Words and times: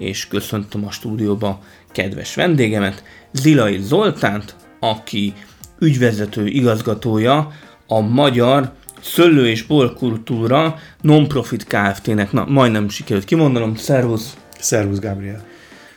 és 0.00 0.28
köszöntöm 0.28 0.86
a 0.86 0.90
stúdióba 0.90 1.60
kedves 1.92 2.34
vendégemet, 2.34 3.02
Zilai 3.32 3.78
Zoltánt, 3.80 4.54
aki 4.80 5.32
ügyvezető 5.78 6.46
igazgatója 6.46 7.52
a 7.86 8.00
Magyar 8.00 8.72
Szöllő 9.02 9.48
és 9.48 9.62
Borkultúra 9.62 10.78
Non-Profit 11.00 11.64
Kft-nek. 11.64 12.32
Na, 12.32 12.44
majdnem 12.48 12.88
sikerült 12.88 13.24
kimondanom. 13.24 13.74
Szervusz! 13.74 14.36
Szervusz, 14.58 14.98
Gabriel! 14.98 15.46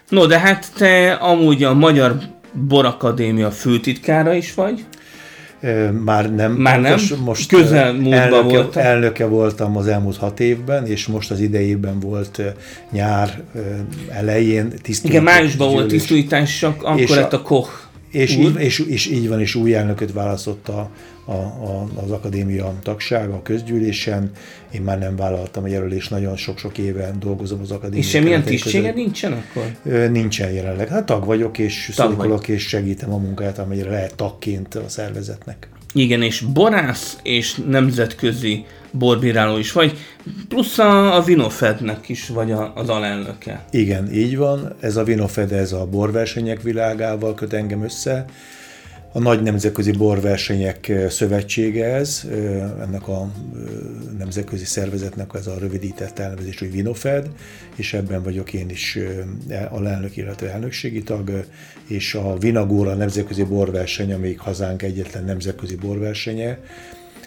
No, 0.09 0.25
de 0.25 0.39
hát 0.39 0.73
te 0.73 1.11
amúgy 1.11 1.63
a 1.63 1.73
Magyar 1.73 2.19
Borakadémia 2.53 3.51
főtitkára 3.51 4.33
is 4.33 4.53
vagy. 4.53 4.85
Már 6.03 6.35
nem. 6.35 6.51
Már 6.51 6.81
nem? 6.81 6.99
Most 7.25 7.49
Közelmúltban 7.49 8.13
elnöke, 8.19 8.41
voltam. 8.41 8.83
elnöke 8.83 9.25
voltam 9.25 9.77
az 9.77 9.87
elmúlt 9.87 10.17
hat 10.17 10.39
évben, 10.39 10.85
és 10.85 11.07
most 11.07 11.31
az 11.31 11.39
idejében 11.39 11.99
volt 11.99 12.41
nyár 12.91 13.41
elején 14.09 14.69
tisztítás. 14.81 15.11
Igen, 15.11 15.23
májusban 15.23 15.71
volt 15.71 15.87
tisztítás, 15.87 16.59
csak 16.59 16.83
akkor 16.83 17.07
lett 17.07 17.33
a 17.33 17.41
Koch 17.41 17.69
És, 18.11 18.35
úr. 18.35 18.43
így, 18.43 18.59
és, 18.59 18.79
és 18.79 19.07
így 19.07 19.29
van, 19.29 19.39
és 19.39 19.55
új 19.55 19.75
elnököt 19.75 20.13
választott 20.13 20.67
a, 20.67 20.89
a, 21.25 21.31
a, 21.31 21.87
az 22.03 22.11
akadémia 22.11 22.73
tagsága 22.83 23.33
a 23.33 23.41
közgyűlésen. 23.41 24.31
Én 24.71 24.81
már 24.81 24.99
nem 24.99 25.15
vállaltam 25.15 25.63
a 25.63 25.67
jelölést, 25.67 26.09
nagyon 26.09 26.35
sok-sok 26.35 26.77
éve 26.77 27.11
dolgozom 27.19 27.59
az 27.61 27.71
akadémia. 27.71 27.99
És 27.99 28.09
semmilyen 28.09 28.43
tisztséged 28.43 28.95
nincsen 28.95 29.31
akkor? 29.31 29.91
Nincsen 30.09 30.51
jelenleg. 30.51 30.87
Hát 30.87 31.05
tag 31.05 31.25
vagyok, 31.25 31.57
és 31.57 31.91
Tag 31.95 32.09
szurkolok, 32.09 32.47
és 32.47 32.67
segítem 32.67 33.13
a 33.13 33.17
munkáját, 33.17 33.59
amennyire 33.59 33.89
lehet 33.89 34.15
tagként 34.15 34.75
a 34.75 34.89
szervezetnek. 34.89 35.67
Igen, 35.93 36.21
és 36.21 36.39
borász 36.39 37.17
és 37.23 37.61
nemzetközi 37.67 38.65
borbíráló 38.91 39.57
is 39.57 39.71
vagy, 39.71 39.97
plusz 40.47 40.77
a, 40.77 41.15
a 41.15 41.21
Vinofednek 41.21 42.09
is 42.09 42.27
vagy 42.27 42.51
a, 42.51 42.71
az 42.75 42.89
alelnöke. 42.89 43.65
Igen, 43.71 44.13
így 44.13 44.37
van. 44.37 44.73
Ez 44.79 44.95
a 44.95 45.03
Vinofed, 45.03 45.51
ez 45.51 45.71
a 45.71 45.85
borversenyek 45.85 46.61
világával 46.61 47.33
köt 47.33 47.53
engem 47.53 47.83
össze. 47.83 48.25
A 49.15 49.19
Nagy 49.19 49.41
Nemzetközi 49.41 49.91
Borversenyek 49.91 50.91
Szövetsége 51.09 51.85
ez, 51.85 52.27
ennek 52.81 53.07
a 53.07 53.31
nemzetközi 54.17 54.65
szervezetnek 54.65 55.29
ez 55.33 55.47
a 55.47 55.57
rövidített 55.59 56.19
elnevezés, 56.19 56.59
hogy 56.59 56.71
Vinofed, 56.71 57.29
és 57.75 57.93
ebben 57.93 58.23
vagyok 58.23 58.53
én 58.53 58.69
is 58.69 58.95
ö, 58.95 59.21
alelnök, 59.69 60.17
illetve 60.17 60.51
elnökségi 60.51 61.03
tag, 61.03 61.45
és 61.87 62.13
a 62.15 62.37
Vinagóra 62.37 62.93
Nemzetközi 62.93 63.43
Borverseny, 63.43 64.13
amelyik 64.13 64.39
hazánk 64.39 64.81
egyetlen 64.81 65.23
nemzetközi 65.23 65.75
borversenye, 65.75 66.59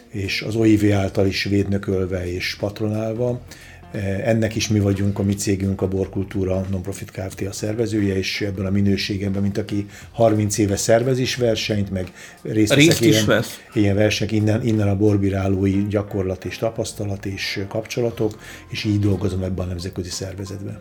és 0.09 0.41
az 0.41 0.55
OIV 0.55 0.93
által 0.93 1.27
is 1.27 1.43
védnökölve 1.43 2.31
és 2.33 2.55
patronálva. 2.59 3.41
Eh, 3.97 4.27
Ennek 4.27 4.55
is 4.55 4.67
mi 4.67 4.79
vagyunk, 4.79 5.19
a 5.19 5.23
mi 5.23 5.33
cégünk, 5.33 5.81
a 5.81 5.87
Borkultúra 5.87 6.65
Nonprofit 6.71 7.11
Kft. 7.11 7.41
a 7.41 7.51
szervezője, 7.51 8.17
és 8.17 8.41
ebben 8.41 8.65
a 8.65 8.69
minőségemben, 8.69 9.41
mint 9.41 9.57
aki 9.57 9.85
30 10.11 10.57
éve 10.57 10.75
szervez 10.75 11.19
is 11.19 11.35
versenyt, 11.35 11.91
meg 11.91 12.11
részt, 12.41 12.73
Részt 12.73 13.01
is 13.01 13.07
ilyen, 13.15 13.25
vesz. 13.25 13.61
ilyen 13.73 13.95
versenyek, 13.95 14.33
innen, 14.33 14.65
innen 14.65 14.87
a 14.87 14.95
borbírálói 14.95 15.87
gyakorlat 15.87 16.45
és 16.45 16.57
tapasztalat 16.57 17.25
és 17.25 17.59
kapcsolatok, 17.67 18.37
és 18.69 18.83
így 18.83 18.99
dolgozom 18.99 19.43
ebben 19.43 19.65
a 19.65 19.67
nemzetközi 19.67 20.09
szervezetben. 20.09 20.77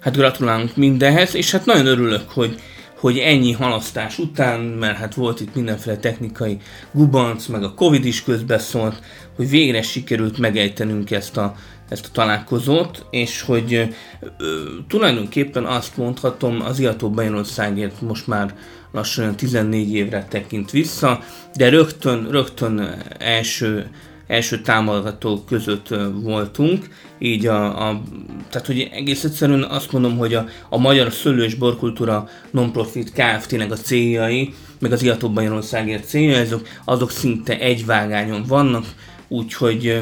Hát 0.00 0.16
gratulálunk 0.16 0.76
mindenhez, 0.76 1.34
és 1.34 1.50
hát 1.50 1.64
nagyon 1.64 1.86
örülök, 1.86 2.30
hogy, 2.30 2.60
hogy 2.94 3.18
ennyi 3.18 3.52
halasztás 3.52 4.18
után, 4.18 4.60
mert 4.60 4.96
hát 4.96 5.14
volt 5.14 5.40
itt 5.40 5.54
mindenféle 5.54 5.96
technikai 5.96 6.58
gubanc, 6.92 7.46
meg 7.46 7.62
a 7.62 7.74
Covid 7.74 8.04
is 8.04 8.22
közbeszólt, 8.22 9.00
hogy 9.36 9.48
végre 9.50 9.82
sikerült 9.82 10.38
megejtenünk 10.38 11.10
ezt 11.10 11.36
a, 11.36 11.56
ezt 11.88 12.06
a 12.06 12.12
találkozót, 12.12 13.06
és 13.10 13.42
hogy 13.42 13.94
ö, 14.38 14.62
tulajdonképpen 14.88 15.64
azt 15.64 15.96
mondhatom, 15.96 16.60
az 16.64 16.78
Iató 16.78 17.08
Magyarországért 17.08 18.00
most 18.00 18.26
már 18.26 18.54
lassan 18.92 19.24
olyan 19.24 19.36
14 19.36 19.94
évre 19.94 20.26
tekint 20.30 20.70
vissza, 20.70 21.20
de 21.54 21.68
rögtön, 21.68 22.28
rögtön 22.30 23.04
első 23.18 23.90
első 24.28 24.60
támogatók 24.60 25.46
között 25.46 25.88
voltunk, 26.12 26.88
így 27.18 27.46
a, 27.46 27.88
a, 27.88 28.02
tehát 28.50 28.66
hogy 28.66 28.90
egész 28.92 29.24
egyszerűen 29.24 29.62
azt 29.62 29.92
mondom, 29.92 30.16
hogy 30.16 30.34
a, 30.34 30.46
a 30.68 30.78
Magyar 30.78 31.12
Szőlő 31.12 31.44
és 31.44 31.54
Borkultúra 31.54 32.28
Nonprofit 32.50 33.12
Kft-nek 33.12 33.72
a 33.72 33.76
céljai, 33.76 34.54
meg 34.78 34.92
az 34.92 35.02
Iató 35.02 35.28
Magyarországért 35.28 36.08
céljai, 36.08 36.40
azok, 36.40 36.68
azok 36.84 37.10
szinte 37.10 37.58
egy 37.58 37.86
vágányon 37.86 38.44
vannak, 38.46 38.84
úgyhogy 39.28 40.00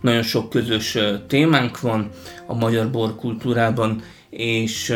nagyon 0.00 0.22
sok 0.22 0.50
közös 0.50 0.98
témánk 1.26 1.80
van 1.80 2.10
a 2.46 2.54
magyar 2.54 2.90
borkultúrában, 2.90 4.02
és 4.30 4.88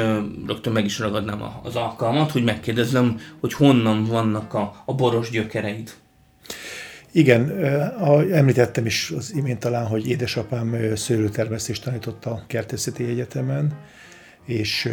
rögtön 0.46 0.72
meg 0.72 0.84
is 0.84 0.98
ragadnám 0.98 1.42
az 1.62 1.76
alkalmat, 1.76 2.30
hogy 2.30 2.44
megkérdezzem, 2.44 3.20
hogy 3.41 3.52
honnan 3.52 4.04
vannak 4.04 4.54
a, 4.54 4.82
a 4.84 4.94
boros 4.94 5.30
gyökereid. 5.30 5.91
Igen, 7.12 7.64
említettem 8.32 8.86
is 8.86 9.12
az 9.16 9.34
imént 9.36 9.58
talán, 9.58 9.86
hogy 9.86 10.08
édesapám 10.08 10.76
szőlőtermesztést 10.94 11.84
tanított 11.84 12.24
a 12.24 12.42
Kertészeti 12.46 13.04
Egyetemen, 13.04 13.72
és 14.46 14.88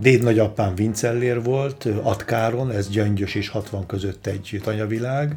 déd 0.00 0.22
nagyapám 0.22 0.74
Vincellér 0.74 1.42
volt, 1.42 1.84
Atkáron, 2.02 2.70
ez 2.70 2.88
Gyöngyös 2.88 3.34
és 3.34 3.48
60 3.48 3.86
között 3.86 4.26
egy 4.26 4.60
tanyavilág, 4.62 5.36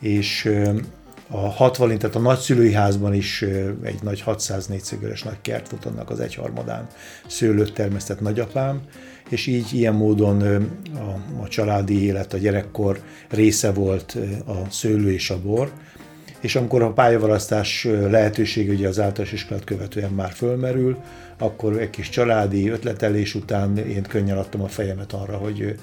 és 0.00 0.48
a 1.30 1.48
60 1.48 1.98
tehát 1.98 2.16
a 2.16 2.18
nagyszülői 2.18 2.72
házban 2.72 3.14
is 3.14 3.42
egy 3.82 4.02
nagy 4.02 4.20
600 4.20 4.66
négyszögös 4.66 5.22
nagy 5.22 5.40
kert 5.42 5.70
volt 5.70 5.84
annak 5.84 6.10
az 6.10 6.20
egyharmadán 6.20 6.86
szőlőt 7.26 7.72
termesztett 7.72 8.20
nagyapám, 8.20 8.80
és 9.28 9.46
így 9.46 9.72
ilyen 9.72 9.94
módon 9.94 10.42
a, 10.94 11.42
a 11.42 11.48
családi 11.48 12.04
élet, 12.04 12.32
a 12.32 12.38
gyerekkor 12.38 13.00
része 13.28 13.72
volt 13.72 14.16
a 14.46 14.70
szőlő 14.70 15.12
és 15.12 15.30
a 15.30 15.40
bor, 15.40 15.72
és 16.40 16.56
amikor 16.56 16.82
a 16.82 16.92
pályavarasztás 16.92 17.84
ö, 17.84 18.10
lehetősége 18.10 18.72
ugye 18.72 18.88
az 18.88 19.00
általános 19.00 19.32
iskolát 19.32 19.64
követően 19.64 20.10
már 20.10 20.32
fölmerül, 20.32 20.96
akkor 21.38 21.80
egy 21.80 21.90
kis 21.90 22.08
családi 22.08 22.68
ötletelés 22.68 23.34
után 23.34 23.76
én 23.76 24.02
könnyen 24.02 24.38
adtam 24.38 24.62
a 24.62 24.68
fejemet 24.68 25.12
arra, 25.12 25.36
hogy 25.36 25.74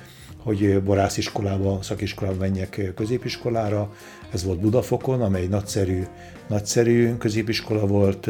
hogy 0.45 0.83
borásziskolába, 0.83 1.79
szakiskolába 1.81 2.37
menjek 2.39 2.91
középiskolára. 2.95 3.93
Ez 4.33 4.43
volt 4.43 4.59
Budafokon, 4.59 5.21
amely 5.21 5.47
nagyszerű, 5.47 6.03
nagyszerű 6.47 7.17
középiskola 7.17 7.85
volt. 7.85 8.29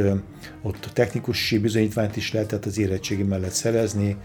Ott 0.62 0.90
technikusi 0.94 1.58
bizonyítványt 1.58 2.16
is 2.16 2.34
lehetett 2.34 2.66
az 2.66 2.80
érettségi 2.80 3.24
mellett 3.24 3.52
szerezni, 3.52 4.18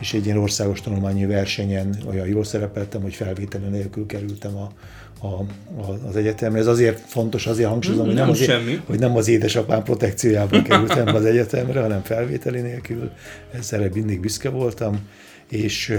és 0.00 0.14
egy 0.14 0.24
ilyen 0.24 0.38
országos 0.38 0.80
tanulmányi 0.80 1.26
versenyen 1.26 1.96
olyan 2.08 2.26
jól 2.26 2.44
szerepeltem, 2.44 3.02
hogy 3.02 3.14
felvételen 3.14 3.70
nélkül 3.70 4.06
kerültem 4.06 4.56
a, 4.56 4.70
a, 5.20 5.26
a, 5.26 6.06
az 6.08 6.16
egyetemre. 6.16 6.58
Ez 6.58 6.66
azért 6.66 7.00
fontos, 7.00 7.46
azért 7.46 7.68
hangsúlyozom, 7.68 8.06
hogy 8.06 8.14
nem, 8.14 8.24
Nem 8.24 8.32
azért, 8.32 8.50
semmi. 8.50 8.80
hogy 8.86 8.98
nem 8.98 9.16
az 9.16 9.28
édesapám 9.28 9.82
protekciójában 9.82 10.62
kerültem 10.62 11.14
az 11.14 11.24
egyetemre, 11.24 11.80
hanem 11.80 12.02
felvételi 12.02 12.60
nélkül. 12.60 13.10
Ezzel 13.52 13.90
mindig 13.94 14.20
büszke 14.20 14.48
voltam 14.48 15.08
és, 15.48 15.96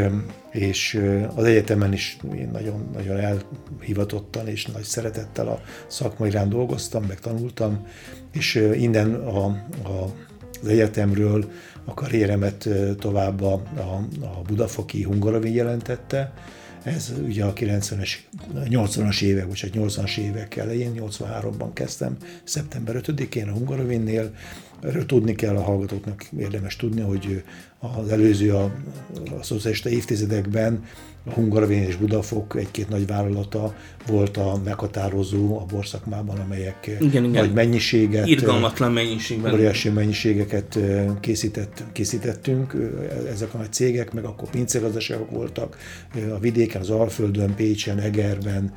és 0.52 1.02
az 1.36 1.44
egyetemen 1.44 1.94
is 1.94 2.18
én 2.36 2.50
nagyon, 2.52 2.90
nagyon 2.94 3.18
elhivatottan 3.18 4.48
és 4.48 4.66
nagy 4.66 4.84
szeretettel 4.84 5.48
a 5.48 5.62
szakmai 5.88 6.30
irán 6.30 6.50
dolgoztam, 6.50 7.04
meg 7.04 7.20
tanultam, 7.20 7.88
és 8.32 8.56
innen 8.74 9.14
a, 9.14 9.46
a, 9.84 10.14
az 10.62 10.68
egyetemről 10.68 11.52
a 11.86 11.94
karrieremet 11.94 12.70
tovább 13.00 13.42
a, 13.42 13.54
a, 13.76 14.04
a 14.22 14.42
budafoki 14.48 15.04
Hungarovi 15.04 15.54
jelentette, 15.54 16.34
ez 16.84 17.14
ugye 17.26 17.44
a 17.44 17.54
90-es, 17.54 18.10
80-as 18.54 19.22
évek, 19.22 19.46
vagy 19.46 19.72
80-as 19.74 20.18
évek 20.18 20.56
elején, 20.56 20.94
83-ban 20.96 21.70
kezdtem, 21.74 22.18
szeptember 22.44 23.02
5-én 23.06 23.48
a 23.48 23.52
Hungarovinnél. 23.52 24.34
Erről 24.82 25.06
tudni 25.06 25.36
kell 25.36 25.56
a 25.56 25.62
hallgatóknak, 25.62 26.26
érdemes 26.38 26.76
tudni, 26.76 27.02
hogy 27.02 27.44
az 27.80 28.10
előző 28.10 28.54
a, 28.54 28.64
a 29.40 29.44
szocialista 29.44 29.90
évtizedekben 29.90 30.84
a 31.30 31.34
Hungarovén 31.34 31.84
és 31.84 31.96
Budafok 31.96 32.56
egy-két 32.56 32.90
nagy 32.90 33.08
vállalata 33.08 33.76
volt 34.08 34.38
a 34.38 34.62
meghatározó 34.64 35.60
a 35.60 35.66
borszakmában, 35.66 36.38
amelyek 36.38 36.88
igen, 37.00 37.24
igen. 37.24 37.30
nagy 37.30 37.54
mennyiséget, 37.54 38.28
irgalmatlan 38.28 38.92
mennyiségben, 38.92 39.54
óriási 39.54 39.90
mennyiségeket 39.90 40.80
készített, 41.20 41.84
készítettünk. 41.92 42.76
Ezek 43.34 43.54
a 43.54 43.58
nagy 43.58 43.74
cégek, 43.74 44.14
meg 44.14 44.24
akkor 44.24 44.50
pincegazdaságok 44.50 45.32
voltak 45.32 45.78
a 46.36 46.40
vidéken, 46.40 46.82
az 46.82 46.90
Alföldön, 46.90 47.56
Pécsen, 47.56 48.00
Egerben, 48.00 48.74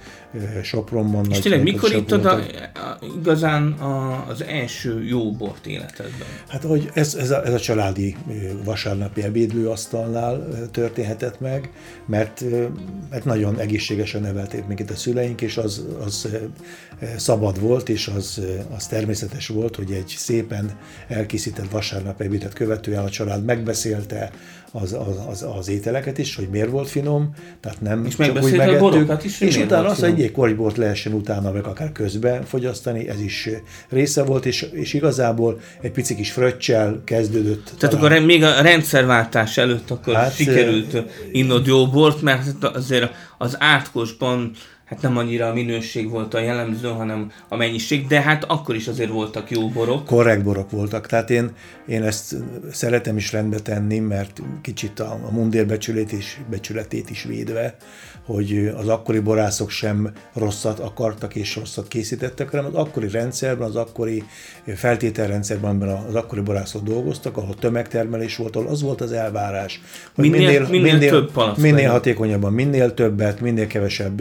Sopronban. 0.63 1.27
És 1.31 1.39
tényleg 1.39 1.63
mikor 1.63 1.93
itt 1.93 2.13
oda 2.13 2.41
igazán 3.19 3.73
a, 3.73 4.27
az 4.29 4.43
első 4.43 5.05
jó 5.05 5.33
bort 5.33 5.67
életedben? 5.99 6.29
Hát, 6.49 6.63
hogy 6.63 6.91
ez, 6.95 7.15
ez, 7.15 7.31
a, 7.31 7.45
ez 7.45 7.53
a 7.53 7.61
családi 7.61 8.17
vasárnapi 8.65 9.23
ebédlőasztalnál 9.23 10.49
történhetett 10.71 11.41
meg, 11.41 11.71
mert, 12.07 12.45
mert 13.11 13.25
nagyon 13.25 13.59
egészségesen 13.59 14.21
nevelték 14.21 14.67
minket 14.67 14.91
a 14.91 14.97
szüleink, 14.97 15.41
és 15.41 15.57
az, 15.57 15.85
az 16.05 16.29
szabad 17.17 17.61
volt, 17.61 17.89
és 17.89 18.09
az, 18.09 18.41
az 18.77 18.87
természetes 18.87 19.49
volt, 19.49 19.77
hogy 19.77 19.93
egy 19.93 20.15
szépen 20.19 20.79
elkészített 21.09 21.71
vasárnap 21.71 22.21
ebédet 22.21 22.53
követően 22.53 23.05
a 23.05 23.11
család 23.11 23.45
megbeszélte 23.45 24.31
az, 24.73 24.93
az, 24.93 25.17
az, 25.29 25.47
az 25.59 25.69
ételeket 25.69 26.19
is, 26.19 26.37
hogy 26.37 26.49
miért 26.49 26.71
volt 26.71 26.89
finom, 26.89 27.35
tehát 27.61 27.81
nem 27.81 28.05
és 28.05 28.17
csak 28.17 28.43
úgy 28.43 28.57
megettük, 28.57 29.25
is, 29.25 29.41
és 29.41 29.57
utána 29.57 29.89
az, 29.89 30.01
hogy 30.01 30.23
egy 30.23 30.33
koribort 30.33 30.77
lehessen 30.77 31.13
utána, 31.13 31.53
meg 31.53 31.67
akár 31.67 31.93
közben 31.93 32.45
fogyasztani, 32.45 33.09
ez 33.09 33.21
is 33.21 33.49
része 33.89 34.23
volt, 34.23 34.47
és, 34.47 34.63
és 34.73 34.95
igazából 34.95 35.61
egy 35.81 35.91
pici 35.91 36.15
kis 36.15 36.33
fröccsel 36.33 37.03
kezdődött. 37.05 37.65
Tehát 37.65 37.95
talán. 37.95 38.13
akkor 38.13 38.27
még 38.27 38.43
a 38.43 38.61
rendszerváltás 38.61 39.57
előtt 39.57 39.91
akkor 39.91 40.15
hát, 40.15 40.35
sikerült 40.35 41.03
innod 41.33 41.67
jó 41.67 41.87
bort, 41.87 42.23
mert 42.23 42.65
azért 42.65 43.13
az 43.39 43.57
átkosban 43.59 44.53
hát 44.91 45.03
nem 45.03 45.17
annyira 45.17 45.47
a 45.47 45.53
minőség 45.53 46.11
volt 46.11 46.35
a 46.35 46.41
jellemző, 46.41 46.89
hanem 46.89 47.31
a 47.49 47.57
mennyiség, 47.57 48.07
de 48.07 48.21
hát 48.21 48.45
akkor 48.45 48.75
is 48.75 48.89
azért 48.89 49.11
voltak 49.11 49.51
jó 49.51 49.69
borok. 49.69 50.05
Korrekt 50.05 50.43
borok 50.43 50.71
voltak, 50.71 51.07
tehát 51.07 51.31
én, 51.31 51.51
én 51.87 52.03
ezt 52.03 52.37
szeretem 52.73 53.17
is 53.17 53.33
rendbe 53.33 53.61
tenni, 53.61 53.99
mert 53.99 54.43
kicsit 54.63 55.01
a, 55.01 55.19
a 55.29 55.33
mundér 55.33 55.67
becsületét 55.67 56.19
is, 56.19 56.41
becsületét 56.51 57.11
is 57.11 57.23
védve, 57.25 57.77
hogy 58.25 58.73
az 58.77 58.89
akkori 58.89 59.19
borászok 59.19 59.71
sem 59.71 60.13
rosszat 60.35 60.79
akartak 60.79 61.35
és 61.35 61.57
rosszat 61.57 61.89
készítettek, 61.89 62.51
hanem 62.51 62.67
az 62.67 62.75
akkori 62.75 63.09
rendszerben, 63.09 63.69
az 63.69 63.77
akkori 63.77 64.25
feltételrendszerben, 64.75 65.71
amiben 65.71 65.89
az 65.89 66.15
akkori 66.15 66.41
borászok 66.41 66.83
dolgoztak, 66.83 67.37
ahol 67.37 67.55
tömegtermelés 67.55 68.37
volt, 68.37 68.57
ahol 68.57 68.69
az 68.69 68.83
volt 68.83 69.01
az 69.01 69.13
elvárás, 69.13 69.81
hogy 70.15 70.31
minél, 70.31 70.47
minél, 70.47 70.69
minél, 70.69 70.93
minél 70.93 71.11
több 71.11 71.57
minél 71.57 71.91
hatékonyabban, 71.91 72.53
minél 72.53 72.95
többet, 72.95 73.41
minél 73.41 73.67
kevesebb 73.67 74.21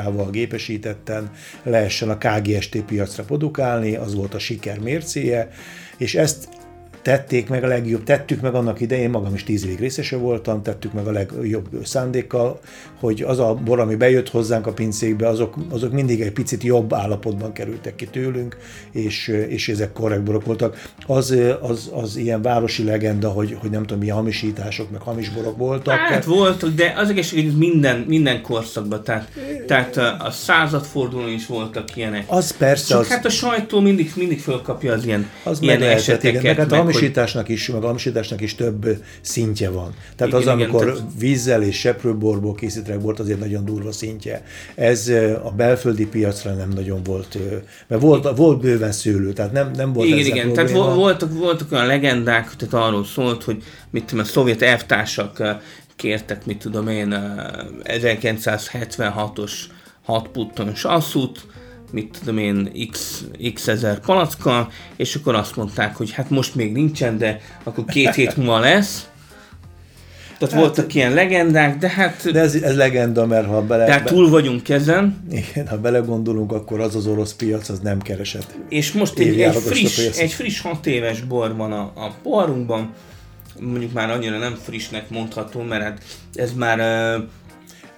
élőmunkával, 0.00 0.30
gépesítetten 0.30 1.30
lehessen 1.62 2.10
a 2.10 2.18
KGST 2.18 2.82
piacra 2.82 3.24
produkálni, 3.24 3.96
az 3.96 4.14
volt 4.14 4.34
a 4.34 4.38
siker 4.38 4.78
mércéje, 4.78 5.50
és 5.98 6.14
ezt 6.14 6.48
tették 7.02 7.48
meg 7.48 7.64
a 7.64 7.66
legjobb, 7.66 8.04
tettük 8.04 8.40
meg 8.40 8.54
annak 8.54 8.80
idején, 8.80 9.10
magam 9.10 9.34
is 9.34 9.44
tíz 9.44 9.64
évig 9.64 9.78
részese 9.78 10.16
voltam, 10.16 10.62
tettük 10.62 10.92
meg 10.92 11.06
a 11.06 11.10
legjobb 11.10 11.68
szándékkal, 11.84 12.60
hogy 13.00 13.22
az 13.22 13.38
a 13.38 13.54
bor, 13.54 13.80
ami 13.80 13.94
bejött 13.94 14.28
hozzánk 14.28 14.66
a 14.66 14.72
pincékbe, 14.72 15.28
azok, 15.28 15.54
azok 15.70 15.92
mindig 15.92 16.20
egy 16.20 16.32
picit 16.32 16.62
jobb 16.62 16.92
állapotban 16.92 17.52
kerültek 17.52 17.94
ki 17.94 18.06
tőlünk, 18.06 18.56
és, 18.92 19.28
és 19.48 19.68
ezek 19.68 19.92
korrekt 19.92 20.22
borok 20.22 20.44
voltak. 20.44 20.82
Az, 21.06 21.36
az, 21.60 21.90
az 21.92 22.16
ilyen 22.16 22.42
városi 22.42 22.84
legenda, 22.84 23.28
hogy, 23.28 23.56
hogy 23.60 23.70
nem 23.70 23.82
tudom, 23.82 23.98
milyen 23.98 24.16
hamisítások, 24.16 24.90
meg 24.90 25.00
hamis 25.00 25.28
borok 25.28 25.56
voltak. 25.56 25.94
Hát 25.94 26.24
voltak, 26.24 26.70
de 26.70 26.94
az 26.96 27.10
egészség 27.10 27.56
minden, 27.56 28.04
minden 28.08 28.42
korszakban, 28.42 29.04
tehát, 29.04 29.28
tehát 29.66 29.96
a 29.96 30.30
századfordulón 30.30 31.28
is 31.28 31.46
voltak 31.46 31.96
ilyenek. 31.96 32.24
Az 32.26 32.56
persze. 32.56 32.86
Csak 32.86 33.00
az... 33.00 33.08
hát 33.08 33.24
a 33.24 33.30
sajtó 33.30 33.80
mindig, 33.80 34.12
mindig 34.16 34.40
fölkapja 34.40 34.92
az 34.92 35.06
ilyen, 35.06 35.30
az 35.42 35.62
ilyen 35.62 35.82
eseteket. 35.82 36.42
Igen, 36.42 36.56
meg, 36.56 36.68
hát 36.68 36.72
hamisításnak 36.92 37.48
is, 37.48 37.68
meg 37.68 37.82
hamisításnak 37.82 38.40
is 38.40 38.54
több 38.54 38.86
szintje 39.20 39.70
van. 39.70 39.94
Tehát 40.16 40.32
igen, 40.32 40.46
az, 40.46 40.46
amikor 40.46 40.82
igen, 40.82 40.94
tehát... 40.94 41.10
vízzel 41.18 41.62
és 41.62 41.78
seprőborból 41.78 42.54
készítenek 42.54 43.00
bort, 43.00 43.18
azért 43.20 43.38
nagyon 43.38 43.64
durva 43.64 43.92
szintje. 43.92 44.44
Ez 44.74 45.08
a 45.42 45.50
belföldi 45.56 46.06
piacra 46.06 46.52
nem 46.52 46.68
nagyon 46.68 47.02
volt, 47.02 47.38
mert 47.86 48.02
volt, 48.02 48.36
volt 48.36 48.60
bőven 48.60 48.92
szőlő, 48.92 49.32
tehát 49.32 49.52
nem, 49.52 49.70
nem 49.76 49.92
volt 49.92 50.08
Igen, 50.08 50.18
igen, 50.18 50.52
probléma. 50.52 50.68
tehát 50.78 50.96
voltak, 50.96 51.32
voltak 51.38 51.72
olyan 51.72 51.86
legendák, 51.86 52.56
tehát 52.56 52.86
arról 52.86 53.04
szólt, 53.04 53.44
hogy 53.44 53.62
mit 53.90 54.04
tudom, 54.04 54.24
a 54.24 54.28
szovjet 54.28 54.62
elvtársak 54.62 55.42
kértek, 55.96 56.46
mit 56.46 56.58
tudom 56.58 56.88
én, 56.88 57.14
1976-os 57.84 59.52
6 60.04 60.28
puttonos 60.28 60.84
asszút, 60.84 61.46
mit 61.92 62.18
tudom 62.18 62.38
én, 62.38 62.88
x, 62.90 63.24
x 63.54 63.68
ezer 63.68 64.00
palackkal, 64.00 64.70
és 64.96 65.14
akkor 65.14 65.34
azt 65.34 65.56
mondták, 65.56 65.96
hogy 65.96 66.10
hát 66.10 66.30
most 66.30 66.54
még 66.54 66.72
nincsen, 66.72 67.18
de 67.18 67.40
akkor 67.62 67.84
két 67.84 68.14
hét 68.14 68.36
múlva 68.36 68.58
lesz. 68.58 69.08
Tehát 70.38 70.54
hát, 70.54 70.64
voltak 70.64 70.94
ilyen 70.94 71.14
legendák, 71.14 71.78
de 71.78 71.88
hát... 71.88 72.30
De 72.32 72.40
ez, 72.40 72.54
ez 72.54 72.76
legenda, 72.76 73.26
mert 73.26 73.46
ha 73.46 73.62
bele... 73.62 73.84
Tehát 73.84 74.04
túl 74.04 74.30
vagyunk 74.30 74.68
ezen. 74.68 75.24
Igen, 75.30 75.68
ha 75.68 75.78
belegondolunk, 75.78 76.52
akkor 76.52 76.80
az 76.80 76.94
az 76.94 77.06
orosz 77.06 77.34
piac, 77.34 77.68
az 77.68 77.78
nem 77.78 78.00
keresett. 78.00 78.54
És 78.68 78.92
most 78.92 79.18
egy, 79.18 79.40
egy, 79.40 79.56
friss, 79.56 80.18
egy 80.18 80.32
friss 80.32 80.60
hat 80.60 80.86
éves 80.86 81.20
bor 81.20 81.56
van 81.56 81.72
a, 81.72 81.80
a 81.80 82.14
poharunkban, 82.22 82.94
mondjuk 83.58 83.92
már 83.92 84.10
annyira 84.10 84.38
nem 84.38 84.58
frissnek 84.62 85.10
mondható, 85.10 85.62
mert 85.62 85.82
hát 85.82 86.02
ez 86.34 86.52
már 86.52 86.78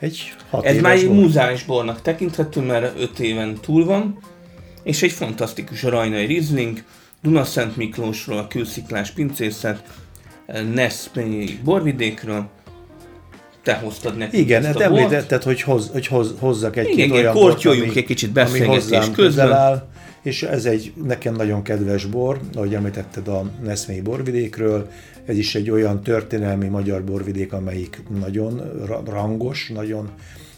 egy 0.03 0.35
Ez 0.63 0.81
már 0.81 0.93
egy 0.93 1.09
múzeális 1.09 1.63
bornak 1.65 2.03
tekinthető, 2.03 2.61
mert 2.61 3.01
5 3.01 3.19
éven 3.19 3.59
túl 3.61 3.85
van, 3.85 4.19
és 4.83 5.03
egy 5.03 5.13
fantasztikus 5.13 5.83
rajnai 5.83 6.27
Riesling, 6.27 6.83
Dunaszent 7.23 7.77
Miklósról, 7.77 8.39
a 8.39 8.47
kősziklás 8.47 9.11
pincészet, 9.11 9.83
Neszpényi 10.75 11.59
borvidékről, 11.65 12.49
te 13.63 13.75
hoztad 13.75 14.17
neki 14.17 14.39
Igen, 14.39 14.65
ezt 14.65 14.79
hát 14.79 14.83
említetted, 14.83 15.43
hogy, 15.43 15.63
hoz, 15.63 15.91
hogy 15.93 16.07
hoz, 16.07 16.35
hozzak 16.39 16.77
egy 16.77 16.89
igen, 16.89 17.11
olyan 17.11 17.35
bort, 17.35 17.65
ami, 17.65 17.91
egy 17.95 18.05
kicsit 18.05 18.33
beszélgetés 18.33 19.11
közben. 19.13 19.53
Áll, 19.53 19.89
és 20.23 20.43
ez 20.43 20.65
egy 20.65 20.93
nekem 21.05 21.35
nagyon 21.35 21.63
kedves 21.63 22.05
bor, 22.05 22.41
ahogy 22.55 22.75
említetted 22.75 23.29
a 23.29 23.51
Neszmélyi 23.63 24.01
borvidékről, 24.01 24.91
ez 25.27 25.37
is 25.37 25.55
egy 25.55 25.71
olyan 25.71 26.03
történelmi 26.03 26.69
magyar 26.69 27.05
borvidék, 27.05 27.53
amelyik 27.53 28.03
nagyon 28.21 28.63
rangos, 29.05 29.71
nagyon 29.75 30.11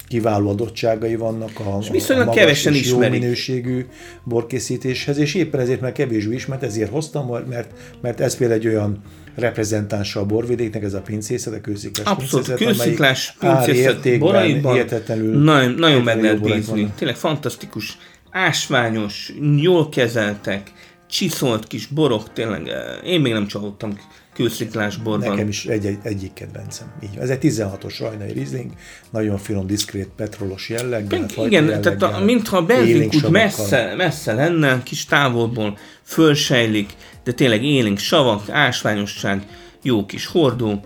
kiváló 0.08 0.50
adottságai 0.50 1.16
vannak 1.16 1.61
a, 1.61 1.78
és 1.81 1.88
viszonylag 1.90 2.28
a 2.28 2.31
kevesen 2.31 2.75
és 2.75 2.90
jó 2.90 2.99
minőségű 2.99 3.87
borkészítéshez, 4.25 5.19
és 5.19 5.34
éppen 5.34 5.61
ezért 5.61 5.81
már 5.81 5.93
kevésbé 5.93 6.34
is, 6.34 6.46
mert 6.46 6.62
ezért 6.62 6.90
hoztam, 6.90 7.26
mert, 7.49 7.72
mert 8.00 8.20
ez 8.20 8.37
például 8.37 8.60
egy 8.60 8.67
olyan 8.67 9.02
reprezentánsa 9.34 10.20
a 10.20 10.25
borvidéknek, 10.25 10.82
ez 10.82 10.94
a 10.94 11.00
pincészet, 11.00 11.55
a 11.55 11.60
kősziklás 11.60 12.06
Abszolút, 12.06 12.46
pincészet, 12.46 12.76
kősziklás 12.76 13.37
pincészet 13.38 14.19
boraiban 14.19 14.84
nagyon, 15.32 15.70
nagyon 15.70 16.03
meg 16.03 16.22
lehet 16.22 16.41
bízni. 16.41 16.93
Tényleg 16.96 17.17
fantasztikus, 17.17 17.98
ásványos, 18.34 19.32
jól 19.56 19.88
kezeltek, 19.88 20.72
csiszolt 21.10 21.67
kis 21.67 21.86
borok, 21.86 22.32
tényleg 22.32 22.69
eh, 22.69 22.82
én 23.05 23.20
még 23.20 23.32
nem 23.32 23.46
csalódtam 23.46 23.98
kősziklásborban. 24.34 25.29
Nekem 25.29 25.48
is 25.48 25.67
egy, 25.67 25.86
egy, 25.86 25.98
egyik 26.03 26.32
kedvencem. 26.32 26.93
Így. 27.03 27.17
Ez 27.19 27.31
egy 27.31 27.38
16-os 27.43 27.96
rajnai 27.98 28.32
Riesling, 28.32 28.70
nagyon 29.10 29.38
finom, 29.38 29.67
diszkrét, 29.67 30.08
petrolos 30.17 30.69
jelleggel. 30.69 31.20
Hát 31.20 31.31
igen, 31.31 31.50
jelleggel, 31.50 31.96
tehát 31.96 32.14
a, 32.14 32.24
mintha 32.24 32.56
a 32.56 32.64
benzinkút 32.64 33.29
messze, 33.29 33.94
messze 33.96 34.32
lenne, 34.32 34.82
kis 34.82 35.05
távolból 35.05 35.79
fölsejlik, 36.03 36.93
de 37.24 37.32
tényleg 37.32 37.64
élénk 37.64 37.98
savak, 37.98 38.50
ásványosság, 38.50 39.46
jó 39.82 40.06
kis 40.06 40.26
hordó, 40.26 40.81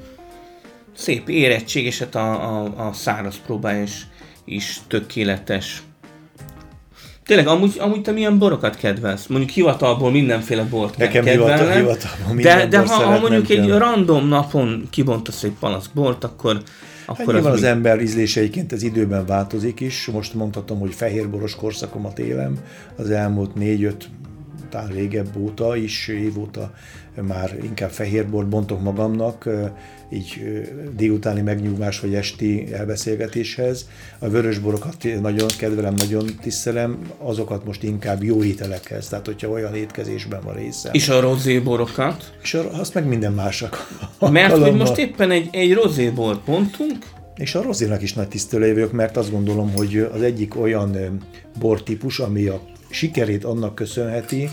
szép 0.96 1.28
érettség, 1.28 1.84
és 1.84 1.98
hát 1.98 2.14
a, 2.14 2.62
a, 2.62 2.88
a 2.88 2.92
száraz 2.92 3.40
próbája 3.46 3.82
is, 3.82 4.06
is 4.44 4.80
tökéletes. 4.88 5.82
Tényleg, 7.28 7.46
amúgy, 7.46 7.76
amúgy 7.78 8.02
te 8.02 8.12
milyen 8.12 8.38
borokat 8.38 8.76
kedvelsz? 8.76 9.26
Mondjuk 9.26 9.50
hivatalból 9.50 10.10
mindenféle 10.10 10.62
bort 10.62 10.96
Nekem 10.96 11.24
kell 11.24 11.32
hivatal, 11.32 11.70
hivatalból 11.70 12.36
De, 12.42 12.66
de 12.66 12.78
ha, 12.78 12.94
ha 12.94 13.20
mondjuk 13.20 13.48
egy 13.50 13.68
random 13.68 14.28
napon 14.28 14.86
kibontasz 14.90 15.42
egy 15.42 15.52
palasz 15.60 15.86
bort, 15.86 16.24
akkor 16.24 16.62
akkor 17.06 17.24
hát 17.24 17.34
nyilván 17.34 17.52
az, 17.52 17.58
az 17.58 17.64
ember 17.64 18.00
ízléseiként 18.00 18.72
az 18.72 18.82
időben 18.82 19.26
változik 19.26 19.80
is. 19.80 20.06
Most 20.12 20.34
mondhatom, 20.34 20.78
hogy 20.78 20.94
fehérboros 20.94 21.54
korszakomat 21.54 22.18
élem 22.18 22.58
az 22.96 23.10
elmúlt 23.10 23.54
négy-öt 23.54 24.08
talán 24.68 24.88
régebb 24.88 25.36
óta 25.36 25.76
is, 25.76 26.08
évóta 26.08 26.74
már 27.22 27.56
inkább 27.62 27.90
fehérbort 27.90 28.48
bontok 28.48 28.82
magamnak, 28.82 29.48
így 30.12 30.60
délutáni 30.96 31.40
megnyugvás 31.40 32.00
vagy 32.00 32.14
esti 32.14 32.72
elbeszélgetéshez. 32.72 33.88
A 34.18 34.28
vörösborokat 34.28 35.06
nagyon 35.20 35.48
kedvelem, 35.58 35.94
nagyon 35.94 36.26
tisztelem, 36.40 36.98
azokat 37.18 37.64
most 37.64 37.82
inkább 37.82 38.22
jó 38.22 38.42
ételekhez, 38.42 39.08
tehát 39.08 39.26
hogyha 39.26 39.48
olyan 39.48 39.74
étkezésben 39.74 40.40
van 40.44 40.54
része. 40.54 40.88
És 40.92 41.08
a 41.08 41.20
rozéborokat? 41.20 42.32
És 42.42 42.54
azt 42.72 42.94
meg 42.94 43.06
minden 43.06 43.32
mások. 43.32 43.86
Mert 44.30 44.56
hogy 44.56 44.74
most 44.74 44.98
éppen 44.98 45.30
egy, 45.30 45.48
egy 45.52 45.72
rozébort 45.72 46.44
pontunk, 46.44 46.96
és 47.36 47.54
a 47.54 47.62
rozénak 47.62 48.02
is 48.02 48.12
nagy 48.12 48.28
tisztelő 48.28 48.72
vagyok, 48.72 48.92
mert 48.92 49.16
azt 49.16 49.30
gondolom, 49.30 49.72
hogy 49.76 50.08
az 50.14 50.22
egyik 50.22 50.60
olyan 50.60 51.20
bortípus, 51.58 52.18
ami 52.18 52.46
a 52.46 52.60
sikerét 52.90 53.44
annak 53.44 53.74
köszönheti, 53.74 54.48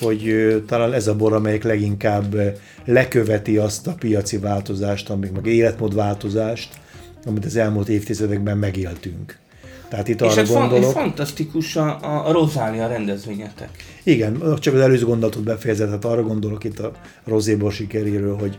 hogy 0.00 0.32
talán 0.66 0.92
ez 0.92 1.06
a 1.06 1.16
bor, 1.16 1.32
amelyik 1.32 1.62
leginkább 1.62 2.58
leköveti 2.84 3.56
azt 3.56 3.86
a 3.86 3.94
piaci 3.94 4.38
változást, 4.38 5.10
amik 5.10 5.32
meg 5.32 5.46
életmódváltozást, 5.46 6.80
amit 7.26 7.44
az 7.44 7.56
elmúlt 7.56 7.88
évtizedekben 7.88 8.58
megéltünk. 8.58 9.40
Tehát 9.88 10.08
itt 10.08 10.20
és 10.20 10.36
arra 10.36 10.46
gondolok... 10.46 10.84
És 10.84 10.92
fantasztikus 10.92 11.76
a, 11.76 12.26
a 12.26 12.32
Rozália 12.32 12.86
rendezvényetek. 12.86 13.70
Igen, 14.02 14.42
csak 14.58 14.74
az 14.74 14.80
előző 14.80 15.04
gondolatot 15.04 15.42
befejezett, 15.42 15.86
tehát 15.86 16.04
arra 16.04 16.22
gondolok 16.22 16.64
itt 16.64 16.78
a 16.78 16.92
rozébor 17.24 17.72
sikeréről, 17.72 18.36
hogy, 18.36 18.58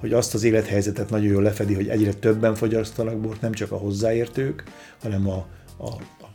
hogy 0.00 0.12
azt 0.12 0.34
az 0.34 0.42
élethelyzetet 0.42 1.10
nagyon 1.10 1.26
jól 1.26 1.42
lefedi, 1.42 1.74
hogy 1.74 1.88
egyre 1.88 2.12
többen 2.12 2.54
fogyasztanak 2.54 3.20
bort, 3.20 3.40
nem 3.40 3.52
csak 3.52 3.72
a 3.72 3.76
hozzáértők, 3.76 4.64
hanem 5.02 5.28
a, 5.28 5.46
a 5.78 5.88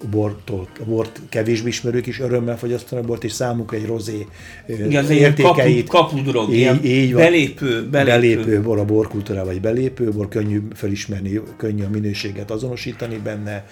bortól, 0.10 0.68
a 0.80 0.84
bort 0.84 1.22
kevésbé 1.30 1.68
ismerők 1.68 2.08
is 2.08 2.20
örömmel 2.20 2.58
fogyasztanak 2.58 3.06
bort, 3.06 3.24
és 3.24 3.32
számukra 3.32 3.78
egy 3.78 3.86
rozé 3.86 4.28
Igen, 4.68 5.12
értékeit. 5.12 5.88
Kapu, 5.88 6.08
kapudrog, 6.08 6.54
így, 6.54 6.86
így 6.86 7.14
van, 7.14 7.22
belépő, 7.22 7.90
belépő. 7.90 8.12
belépő 8.12 8.62
bor 8.62 8.80
a 8.80 8.86
borkultúra, 8.86 9.46
vagy 9.46 9.62
belépő 9.62 10.12
bor, 10.12 10.28
könnyű 10.28 10.62
felismerni, 10.74 11.42
könnyű 11.58 11.84
a 11.84 11.90
minőséget 11.90 12.52
azonosítani 12.52 13.18
benne, 13.24 13.66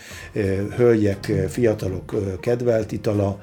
hölgyek, 0.76 1.32
fiatalok 1.50 2.40
kedvelt 2.40 2.92
itala, 2.92 3.42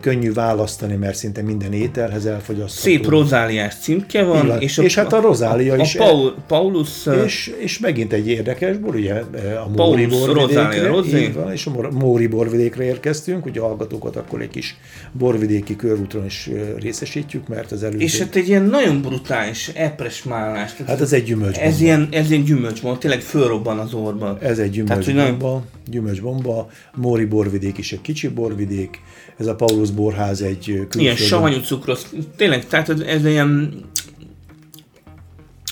könnyű 0.00 0.32
választani, 0.32 0.94
mert 0.94 1.16
szinte 1.16 1.42
minden 1.42 1.72
ételhez 1.72 2.26
elfogyasztható. 2.26 2.90
Szép 2.90 3.08
rozáliás 3.08 3.74
címke 3.74 4.22
van. 4.22 4.44
Igen. 4.44 4.60
És, 4.60 4.78
a, 4.78 4.82
és 4.82 4.94
hát 4.94 5.12
a 5.12 5.20
rozália 5.20 5.72
a, 5.72 5.76
is. 5.76 5.94
A 5.94 6.04
Paul, 6.04 6.34
Paulus... 6.46 7.06
És, 7.24 7.54
és 7.58 7.78
megint 7.78 8.12
egy 8.12 8.28
érdekes 8.28 8.76
bor, 8.76 8.94
ugye 8.94 9.14
a 9.64 9.68
Móri 9.76 10.06
borvidékre, 10.06 11.52
és 11.52 11.66
a 11.66 11.90
Móri 11.90 12.26
borvidékre 12.26 12.84
érkeztünk, 12.84 13.46
ugye 13.46 13.60
a 13.60 13.66
hallgatókat 13.66 14.16
akkor 14.16 14.40
egy 14.40 14.50
kis 14.50 14.76
borvidéki 15.12 15.76
körúton 15.76 16.24
is 16.24 16.50
részesítjük, 16.78 17.48
mert 17.48 17.72
az 17.72 17.82
előző... 17.82 18.04
És 18.04 18.18
hát 18.18 18.36
egy 18.36 18.48
ilyen 18.48 18.64
nagyon 18.64 19.00
brutális 19.00 19.68
epresmálás. 19.74 20.72
Hát 20.86 21.00
ez 21.00 21.12
egy 21.12 21.24
gyümölcsbomba. 21.24 21.70
Ez 21.70 21.80
ilyen, 21.80 22.08
ez 22.10 22.30
ilyen 22.30 22.44
gyümölcsbomba, 22.44 22.98
tényleg 22.98 23.20
fölrobban 23.20 23.78
az 23.78 23.94
orban. 23.94 24.38
Ez 24.40 24.58
egy 24.58 24.70
gyümölcsbomba, 24.70 25.22
nagyon... 25.22 25.62
gyümölcsbomba. 25.86 26.70
Móri 26.94 27.24
borvidék 27.24 27.78
is 27.78 27.92
egy 27.92 28.00
kicsi 28.00 28.28
borvidék, 28.28 29.00
ez 29.36 29.46
a 29.46 29.54
Paulus 29.54 29.90
Borház 29.90 30.42
egy 30.42 30.64
külföldön. 30.64 31.00
Ilyen 31.00 31.16
savanyú 31.16 31.60
cukros, 31.60 32.00
tényleg, 32.36 32.66
tehát 32.66 32.88
ez, 32.88 33.24
ilyen 33.24 33.82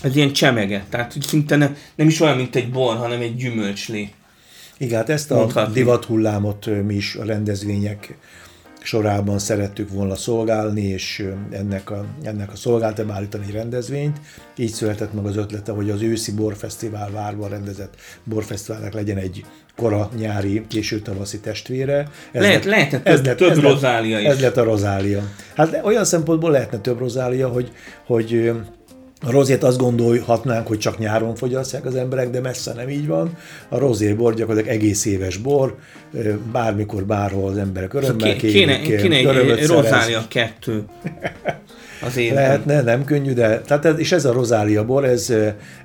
ez 0.02 0.16
ilyen 0.16 0.32
csemege, 0.32 0.86
tehát 0.88 1.16
szinte 1.20 1.56
ne, 1.56 1.70
nem 1.94 2.06
is 2.06 2.20
olyan, 2.20 2.36
mint 2.36 2.56
egy 2.56 2.70
bor, 2.70 2.96
hanem 2.96 3.20
egy 3.20 3.36
gyümölcslé. 3.36 4.08
Igen, 4.78 4.98
hát 4.98 5.08
ezt 5.08 5.30
a 5.30 5.36
Mondhatni. 5.36 5.72
divathullámot 5.72 6.84
mi 6.86 6.94
is 6.94 7.14
a 7.14 7.24
rendezvények 7.24 8.18
sorában 8.82 9.38
szerettük 9.38 9.90
volna 9.90 10.14
szolgálni, 10.14 10.82
és 10.82 11.28
ennek 11.50 11.90
a, 11.90 12.04
ennek 12.22 12.52
a 12.52 12.56
szolgáltam 12.56 13.10
állítani 13.10 13.44
egy 13.44 13.52
rendezvényt. 13.52 14.20
Így 14.56 14.72
született 14.72 15.12
meg 15.12 15.26
az 15.26 15.36
ötlete, 15.36 15.72
hogy 15.72 15.90
az 15.90 16.02
őszi 16.02 16.32
borfesztivál 16.32 17.10
várban 17.10 17.48
rendezett 17.48 17.94
borfesztiválnak 18.24 18.92
legyen 18.92 19.16
egy 19.16 19.44
kora 19.78 20.08
nyári, 20.18 20.62
késő 20.68 20.98
tavaszi 21.00 21.40
testvére. 21.40 22.08
Ez 22.32 22.42
Lehet, 22.42 22.64
lett, 22.64 22.72
lehetne 22.74 22.98
több, 22.98 23.14
ez 23.14 23.24
lett, 23.24 23.36
több 23.36 23.50
ez 23.50 23.58
rozália 23.58 24.16
lett, 24.16 24.24
is. 24.24 24.28
Ez 24.28 24.40
lett 24.40 24.56
a 24.56 24.62
rozália. 24.62 25.22
Hát 25.56 25.80
olyan 25.84 26.04
szempontból 26.04 26.50
lehetne 26.50 26.78
több 26.78 26.98
rozália, 26.98 27.48
hogy, 27.48 27.72
hogy 28.06 28.52
a 29.20 29.30
rozét 29.30 29.62
azt 29.62 29.78
gondolhatnánk, 29.78 30.66
hogy 30.66 30.78
csak 30.78 30.98
nyáron 30.98 31.34
fogyasztják 31.34 31.84
az 31.84 31.94
emberek, 31.94 32.30
de 32.30 32.40
messze 32.40 32.72
nem 32.72 32.88
így 32.88 33.06
van. 33.06 33.36
A 33.68 33.78
rozé 33.78 34.12
bor 34.12 34.34
gyakorlatilag 34.34 34.76
egész 34.76 35.04
éves 35.04 35.36
bor, 35.36 35.76
bármikor, 36.52 37.04
bárhol 37.04 37.50
az 37.50 37.56
emberek 37.56 37.94
örömmel 37.94 38.36
kéne, 38.36 38.80
kéne 38.80 39.16
egy 39.16 39.66
rozália 39.66 40.24
kettő 40.28 40.84
az 42.02 42.16
évben. 42.26 42.42
Lehetne, 42.42 42.82
nem 42.82 43.04
könnyű, 43.04 43.32
de 43.32 43.60
tehát 43.60 43.84
ez, 43.84 43.98
és 43.98 44.12
ez 44.12 44.24
a 44.24 44.32
rozália 44.32 44.84
bor, 44.84 45.04
ez, 45.04 45.32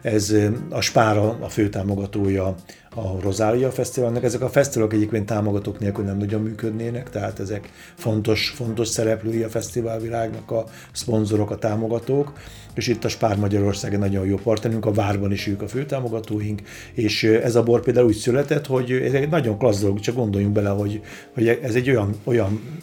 ez 0.02 0.36
a 0.70 0.82
Spára 0.82 1.38
a 1.42 1.50
főtámogatója 1.50 2.56
a 2.96 3.22
Rozália 3.22 3.72
Fesztiválnak. 3.72 4.24
Ezek 4.24 4.42
a 4.42 4.50
fesztiválok 4.50 4.94
egyébként 4.94 5.26
támogatók 5.26 5.80
nélkül 5.80 6.06
nem 6.06 6.18
nagyon 6.18 6.42
működnének, 6.42 7.10
tehát 7.10 7.40
ezek 7.40 7.70
fontos, 7.96 8.50
fontos 8.50 8.88
szereplői 8.88 9.44
a 9.44 9.50
fesztiválvilágnak, 9.50 10.52
a 10.52 10.64
szponzorok, 10.92 11.52
a 11.52 11.58
támogatók 11.58 12.34
és 12.74 12.88
itt 12.88 13.04
a 13.04 13.10
Spár 13.10 13.38
Magyarország 13.38 14.00
nagyon 14.00 14.26
jó 14.26 14.36
partnerünk, 14.36 14.86
a 14.86 14.92
Várban 14.92 15.32
is 15.32 15.48
ők 15.48 15.62
a 15.62 15.68
főtámogatóink, 15.68 16.62
és 16.94 17.24
ez 17.24 17.56
a 17.56 17.64
bor 17.64 17.82
például 17.82 18.06
úgy 18.06 18.16
született, 18.16 18.66
hogy 18.66 18.92
ez 18.92 19.14
egy 19.14 19.30
nagyon 19.30 19.58
klassz 19.58 19.82
dolog, 19.82 20.00
csak 20.14 20.22
gondoljunk 20.22 20.54
bele, 20.54 20.70
hogy, 20.70 21.02
hogy 21.34 21.48
ez 21.48 21.76
egy 21.76 21.90
olyan, 21.90 22.16
olyan 22.24 22.80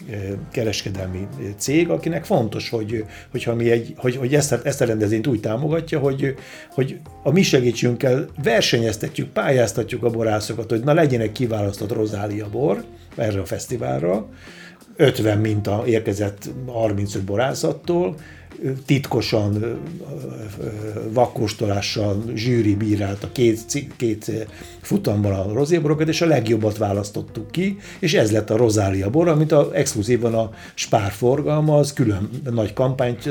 kereskedelmi 0.52 1.26
cég, 1.56 1.88
akinek 1.88 2.24
fontos, 2.24 2.70
hogy, 2.70 3.04
hogyha 3.30 3.54
mi 3.54 3.70
egy, 3.70 3.94
hogy, 3.96 4.16
hogy 4.16 4.34
ezt, 4.34 4.52
ezt 4.52 4.80
a 4.80 4.84
rendezvényt 4.84 5.26
úgy 5.26 5.40
támogatja, 5.40 5.98
hogy, 5.98 6.34
hogy 6.70 6.98
a 7.22 7.30
mi 7.30 7.42
segítségünkkel 7.42 8.26
versenyeztetjük, 8.42 9.28
pályáztatjuk 9.28 10.02
a 10.02 10.10
borászokat, 10.10 10.70
hogy 10.70 10.80
na 10.80 10.92
legyen 10.92 11.20
egy 11.20 11.32
kiválasztott 11.32 11.92
rozália 11.92 12.48
bor 12.50 12.84
erre 13.16 13.40
a 13.40 13.44
fesztiválra, 13.44 14.28
50 14.96 15.38
minta 15.38 15.82
érkezett 15.86 16.50
35 16.66 17.24
borászattól, 17.24 18.14
titkosan, 18.86 19.80
vakkóstolással 21.12 22.22
zsűri 22.34 22.74
bírálta 22.74 23.28
két, 23.32 23.58
két 23.96 24.48
futamban 24.80 25.32
a 25.32 25.52
rozéborokat, 25.52 26.08
és 26.08 26.20
a 26.20 26.26
legjobbat 26.26 26.76
választottuk 26.76 27.50
ki, 27.50 27.78
és 27.98 28.14
ez 28.14 28.32
lett 28.32 28.50
a 28.50 28.56
Rozália 28.56 29.10
bor, 29.10 29.28
amit 29.28 29.52
a, 29.52 29.70
exkluzívan 29.72 30.34
a 30.34 30.50
Spár 30.74 31.10
forgalmaz, 31.10 31.92
külön 31.92 32.28
nagy 32.50 32.72
kampányt 32.72 33.30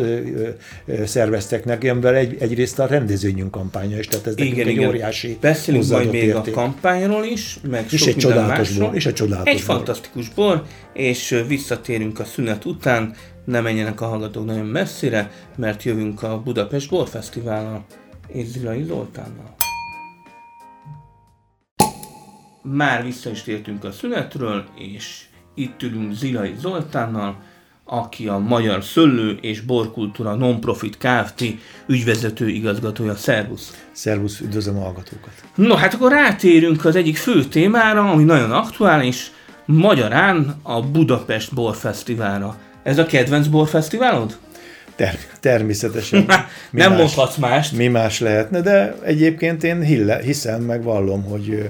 szerveztek 1.06 1.66
neki, 1.66 1.90
amivel 1.90 2.16
egy, 2.16 2.38
egyrészt 2.40 2.80
a 2.80 2.86
rendezvényünk 2.86 3.52
kampánya 3.52 3.98
is, 3.98 4.08
tehát 4.08 4.28
ez 4.28 4.34
igen, 4.38 4.68
egy 4.68 4.74
igen. 4.74 4.88
óriási 4.88 5.38
Beszélünk 5.42 5.88
majd 5.90 6.12
még 6.12 6.24
érték. 6.24 6.56
a 6.56 6.62
kampányról 6.62 7.24
is, 7.24 7.60
meg 7.70 7.86
és 7.92 8.00
sok 8.00 8.08
egy 8.08 8.18
csodálatos 8.18 8.78
bor, 8.78 8.96
és 8.96 9.06
egy 9.06 9.14
csodálatos 9.14 9.54
Egy 9.54 9.66
bor. 9.66 9.76
fantasztikus 9.76 10.30
bor, 10.30 10.64
és 10.94 11.44
visszatérünk 11.48 12.20
a 12.20 12.26
szünet 12.26 12.66
után, 12.66 13.16
ne 13.50 13.62
menjenek 13.62 14.02
a 14.02 14.08
hallgatók 14.08 14.46
nagyon 14.46 14.66
messzire, 14.66 15.32
mert 15.56 15.84
jövünk 15.84 16.24
a 16.24 16.42
Budapest 16.42 16.90
Borfesztivállal 16.90 17.86
és 18.28 18.48
Zilai 18.48 18.84
Zoltánnal. 18.84 19.56
Már 22.62 23.04
vissza 23.04 23.30
is 23.30 23.42
tértünk 23.42 23.84
a 23.84 23.92
szünetről, 23.92 24.66
és 24.76 25.26
itt 25.56 25.84
ülünk 25.84 26.14
Zilai 26.14 26.54
Zoltánnal, 26.60 27.36
aki 27.84 28.28
a 28.28 28.38
Magyar 28.38 28.84
Szöllő 28.84 29.38
és 29.42 29.62
Borkultúra 29.62 30.36
Nonprofit 30.36 30.98
Kft. 30.98 31.44
ügyvezető 31.88 32.48
igazgatója. 32.48 33.16
Szervusz! 33.16 33.88
Szervusz, 33.92 34.40
üdvözlöm 34.40 34.78
a 34.78 34.82
hallgatókat! 34.82 35.44
No, 35.56 35.76
hát 35.76 35.94
akkor 35.94 36.12
rátérünk 36.12 36.86
az 36.86 36.96
egyik 36.96 37.18
fő 37.18 37.44
témára, 37.44 38.10
ami 38.12 38.24
nagyon 38.24 38.52
aktuális, 38.52 39.32
magyarán 39.66 40.60
a 40.62 40.82
Budapest 40.82 41.54
Borfesztiválra. 41.54 42.58
Ez 42.84 42.98
a 42.98 43.06
kedvenc 43.06 43.48
borfesztiválod? 43.48 44.38
Ter- 44.96 45.28
természetesen. 45.40 46.20
Mi 46.72 46.80
Nem 46.80 46.90
más, 46.90 47.00
mondhatsz 47.00 47.36
mást. 47.36 47.72
Mi 47.78 47.88
más 47.88 48.20
lehetne, 48.20 48.62
de 48.62 48.96
egyébként 49.04 49.64
én 49.64 49.82
hille, 49.82 50.22
hiszem, 50.24 50.62
meg 50.62 50.84
vallom, 50.84 51.24
hogy 51.24 51.70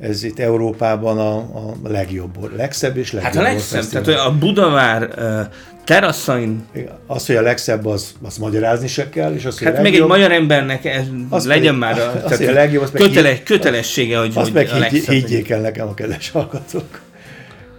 ez 0.00 0.22
itt 0.22 0.38
Európában 0.38 1.18
a, 1.18 1.36
a 1.36 1.74
legjobb 1.88 2.56
legszebb 2.56 2.96
és 2.96 3.12
legjobb 3.12 3.32
Hát 3.32 3.42
a 3.42 3.48
legszebb, 3.48 3.84
tehát 3.84 4.26
a 4.26 4.38
Budavár 4.38 5.02
uh, 5.02 5.40
teraszain... 5.84 6.64
Az, 7.06 7.26
hogy 7.26 7.36
a 7.36 7.40
legszebb, 7.40 7.86
az, 7.86 8.14
az 8.22 8.36
magyarázni 8.36 8.86
se 8.86 9.08
kell, 9.08 9.34
és 9.34 9.44
az, 9.44 9.58
hogy 9.58 9.66
Hát 9.66 9.82
meg 9.82 9.94
egy 9.94 10.06
magyar 10.06 10.32
embernek 10.32 10.84
ez 10.84 11.04
az 11.28 11.46
legyen 11.46 11.78
pedig, 11.78 11.96
már 11.96 11.98
a, 11.98 12.24
az, 12.30 12.40
a 12.40 12.52
legjobb, 12.52 12.82
az 12.82 12.90
köteles, 12.90 13.42
kötelessége, 13.44 14.18
hogy, 14.18 14.32
azt 14.34 14.36
hogy 14.36 14.52
meg 14.52 14.68
a 14.82 14.84
higgy, 14.84 15.08
higgyék 15.08 15.50
el 15.50 15.60
nekem 15.60 15.88
a 15.88 15.94
kedves 15.94 16.30
hallgatók. 16.30 17.00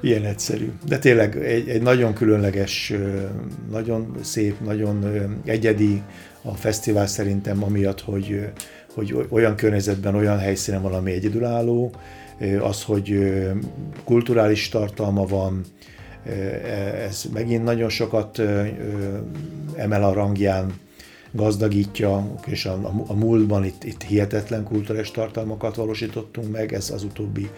Ilyen 0.01 0.25
egyszerű. 0.25 0.71
De 0.87 0.99
tényleg 0.99 1.37
egy, 1.37 1.69
egy 1.69 1.81
nagyon 1.81 2.13
különleges, 2.13 2.93
nagyon 3.71 4.15
szép, 4.21 4.59
nagyon 4.59 5.05
egyedi 5.45 6.01
a 6.41 6.53
fesztivál 6.53 7.07
szerintem, 7.07 7.63
amiatt, 7.63 8.01
hogy, 8.01 8.49
hogy 8.93 9.27
olyan 9.29 9.55
környezetben, 9.55 10.15
olyan 10.15 10.37
helyszínen 10.37 10.81
valami 10.81 11.11
egyedülálló, 11.11 11.91
az, 12.59 12.83
hogy 12.83 13.33
kulturális 14.03 14.69
tartalma 14.69 15.25
van, 15.25 15.61
ez 17.07 17.23
megint 17.33 17.63
nagyon 17.63 17.89
sokat 17.89 18.41
emel 19.75 20.03
a 20.03 20.13
rangján, 20.13 20.73
gazdagítja, 21.31 22.33
és 22.45 22.65
a, 22.65 23.03
a 23.07 23.13
múltban 23.13 23.65
itt, 23.65 23.83
itt 23.83 24.03
hihetetlen 24.03 24.63
kulturális 24.63 25.11
tartalmakat 25.11 25.75
valósítottunk 25.75 26.51
meg, 26.51 26.73
ez 26.73 26.89
az 26.89 27.03
utóbbi 27.03 27.49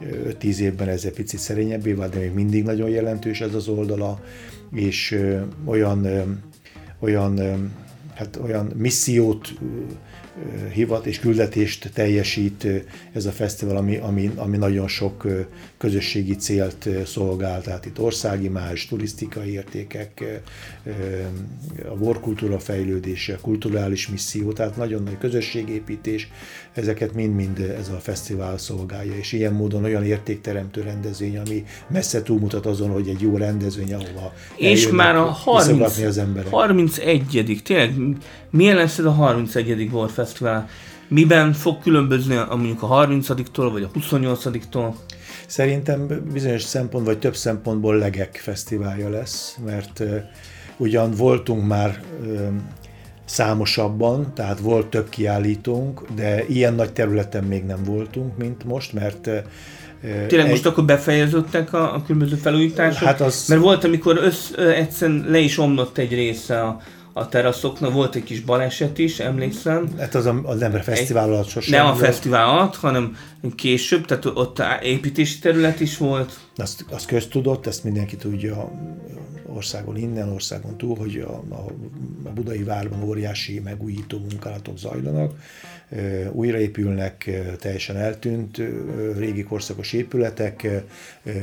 5-10 0.00 0.56
évben 0.58 0.88
ez 0.88 1.04
egy 1.04 1.12
picit 1.12 1.38
szerényebbé 1.38 1.92
vált, 1.92 2.12
de 2.12 2.18
még 2.18 2.32
mindig 2.32 2.64
nagyon 2.64 2.88
jelentős 2.88 3.40
ez 3.40 3.54
az 3.54 3.68
oldala, 3.68 4.20
és 4.72 5.18
olyan, 5.64 6.06
olyan, 6.98 7.40
hát 8.14 8.38
olyan 8.42 8.72
missziót 8.76 9.54
hivat 10.72 11.06
és 11.06 11.18
küldetést 11.18 11.90
teljesít 11.94 12.66
ez 13.12 13.26
a 13.26 13.30
fesztivál, 13.30 13.76
ami, 13.76 13.96
ami, 13.96 14.30
ami 14.36 14.56
nagyon 14.56 14.88
sok 14.88 15.26
közösségi 15.78 16.36
célt 16.36 16.88
szolgál, 17.06 17.62
tehát 17.62 17.86
itt 17.86 18.00
országi 18.00 18.48
más, 18.48 18.86
turisztikai 18.86 19.52
értékek, 19.52 20.40
a 21.90 21.94
borkultúra 21.94 22.58
fejlődése, 22.58 23.38
kulturális 23.42 24.08
misszió, 24.08 24.52
tehát 24.52 24.76
nagyon 24.76 25.02
nagy 25.02 25.18
közösségépítés, 25.18 26.28
ezeket 26.72 27.14
mind-mind 27.14 27.58
ez 27.58 27.88
a 27.88 27.98
fesztivál 28.00 28.58
szolgálja, 28.58 29.16
és 29.16 29.32
ilyen 29.32 29.52
módon 29.52 29.84
olyan 29.84 30.04
értékteremtő 30.04 30.80
rendezvény, 30.80 31.38
ami 31.38 31.64
messze 31.88 32.22
túlmutat 32.22 32.66
azon, 32.66 32.90
hogy 32.90 33.08
egy 33.08 33.20
jó 33.20 33.36
rendezvény, 33.36 33.94
ahova 33.94 34.32
És 34.56 34.88
már 34.88 35.16
a 35.16 35.24
30, 35.24 35.98
az 35.98 36.18
emberek. 36.18 36.50
31 36.50 37.60
tényleg 37.64 37.94
milyen 38.50 38.76
lesz 38.76 38.98
ez 38.98 39.04
a 39.04 39.10
31. 39.10 39.90
Borfesztivál? 39.90 40.27
Miben 41.08 41.52
fog 41.52 41.82
különbözni 41.82 42.36
a, 42.36 42.48
mondjuk 42.56 42.82
a 42.82 43.06
30-tól, 43.06 43.68
vagy 43.72 43.82
a 43.82 43.90
28-tól? 43.98 44.94
Szerintem 45.46 46.06
bizonyos 46.32 46.62
szempont, 46.62 47.06
vagy 47.06 47.18
több 47.18 47.36
szempontból 47.36 47.96
legek 47.96 48.40
fesztiválja 48.42 49.08
lesz, 49.08 49.58
mert 49.64 50.00
uh, 50.00 50.16
ugyan 50.76 51.10
voltunk 51.10 51.66
már 51.66 52.02
uh, 52.20 52.46
számosabban, 53.24 54.34
tehát 54.34 54.58
volt 54.58 54.86
több 54.86 55.08
kiállítónk, 55.08 56.02
de 56.14 56.44
ilyen 56.46 56.74
nagy 56.74 56.92
területen 56.92 57.44
még 57.44 57.64
nem 57.64 57.82
voltunk, 57.84 58.36
mint 58.36 58.64
most, 58.64 58.92
mert 58.92 59.26
uh, 59.26 59.38
Tényleg 60.02 60.46
egy... 60.46 60.50
most 60.50 60.66
akkor 60.66 60.84
befejeződtek 60.84 61.72
a, 61.72 61.94
a 61.94 62.02
különböző 62.02 62.36
felújítások? 62.36 63.06
Hát 63.06 63.20
az... 63.20 63.44
Mert 63.48 63.60
volt, 63.60 63.84
amikor 63.84 64.18
össz, 64.22 64.50
egyszerűen 64.56 65.24
le 65.28 65.38
is 65.38 65.58
omlott 65.58 65.98
egy 65.98 66.14
része 66.14 66.62
a, 66.62 66.80
a 67.18 67.28
teraszoknak 67.28 67.92
volt 67.92 68.14
egy 68.14 68.24
kis 68.24 68.40
baleset 68.40 68.98
is, 68.98 69.20
emlékszem. 69.20 69.88
Hát 69.98 70.14
az, 70.14 70.26
a, 70.26 70.40
az 70.44 70.58
nem 70.58 70.74
a 70.74 70.78
fesztivál 70.78 71.32
alatt 71.32 71.48
sosem. 71.48 71.84
Nem 71.84 71.92
a 71.92 71.96
fesztivál 71.96 72.48
alatt, 72.48 72.76
hanem 72.76 73.16
később, 73.54 74.04
tehát 74.04 74.24
ott 74.24 74.62
építési 74.82 75.38
terület 75.38 75.80
is 75.80 75.96
volt. 75.96 76.38
Azt, 76.56 76.84
az 76.90 77.04
köztudott, 77.04 77.66
ezt 77.66 77.84
mindenki 77.84 78.16
tudja 78.16 78.70
országon 79.54 79.96
innen, 79.96 80.28
országon 80.28 80.76
túl, 80.76 80.96
hogy 80.96 81.24
a, 81.28 81.54
a, 81.54 81.66
a 82.24 82.30
budai 82.30 82.62
várban 82.62 83.02
óriási 83.02 83.60
megújító 83.60 84.18
munkálatok 84.18 84.78
zajlanak, 84.78 85.32
újraépülnek, 86.32 87.30
teljesen 87.58 87.96
eltűnt 87.96 88.62
régi 89.16 89.42
korszakos 89.42 89.92
épületek, 89.92 90.66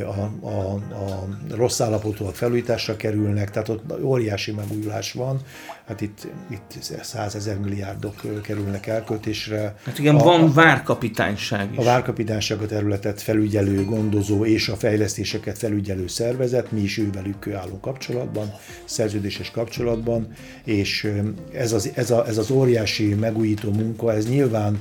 a, 0.03 0.45
a, 0.47 0.73
a 0.73 1.27
rossz 1.49 1.79
állapotúak 1.79 2.35
felújításra 2.35 2.95
kerülnek, 2.95 3.51
tehát 3.51 3.69
ott 3.69 4.01
óriási 4.01 4.51
megújulás 4.51 5.11
van, 5.11 5.41
hát 5.87 6.01
itt, 6.01 6.27
itt 6.49 6.83
százezer 7.01 7.57
milliárdok 7.57 8.41
kerülnek 8.41 8.87
elköltésre. 8.87 9.75
Hát 9.85 9.99
igen, 9.99 10.15
a, 10.15 10.23
van 10.23 10.53
várkapitányság 10.53 11.71
is. 11.71 11.77
A 11.77 11.83
várkapitányság 11.83 12.61
a 12.61 12.65
területet 12.65 13.21
felügyelő, 13.21 13.85
gondozó 13.85 14.45
és 14.45 14.67
a 14.69 14.75
fejlesztéseket 14.75 15.57
felügyelő 15.57 16.07
szervezet, 16.07 16.71
mi 16.71 16.81
is 16.81 16.97
ővelük 16.97 17.47
állunk 17.47 17.81
kapcsolatban, 17.81 18.53
szerződéses 18.85 19.51
kapcsolatban, 19.51 20.27
és 20.63 21.11
ez 21.53 21.73
az, 21.73 21.91
ez, 21.95 22.11
a, 22.11 22.27
ez 22.27 22.37
az 22.37 22.51
óriási 22.51 23.13
megújító 23.13 23.71
munka, 23.71 24.13
ez 24.13 24.27
nyilván 24.29 24.79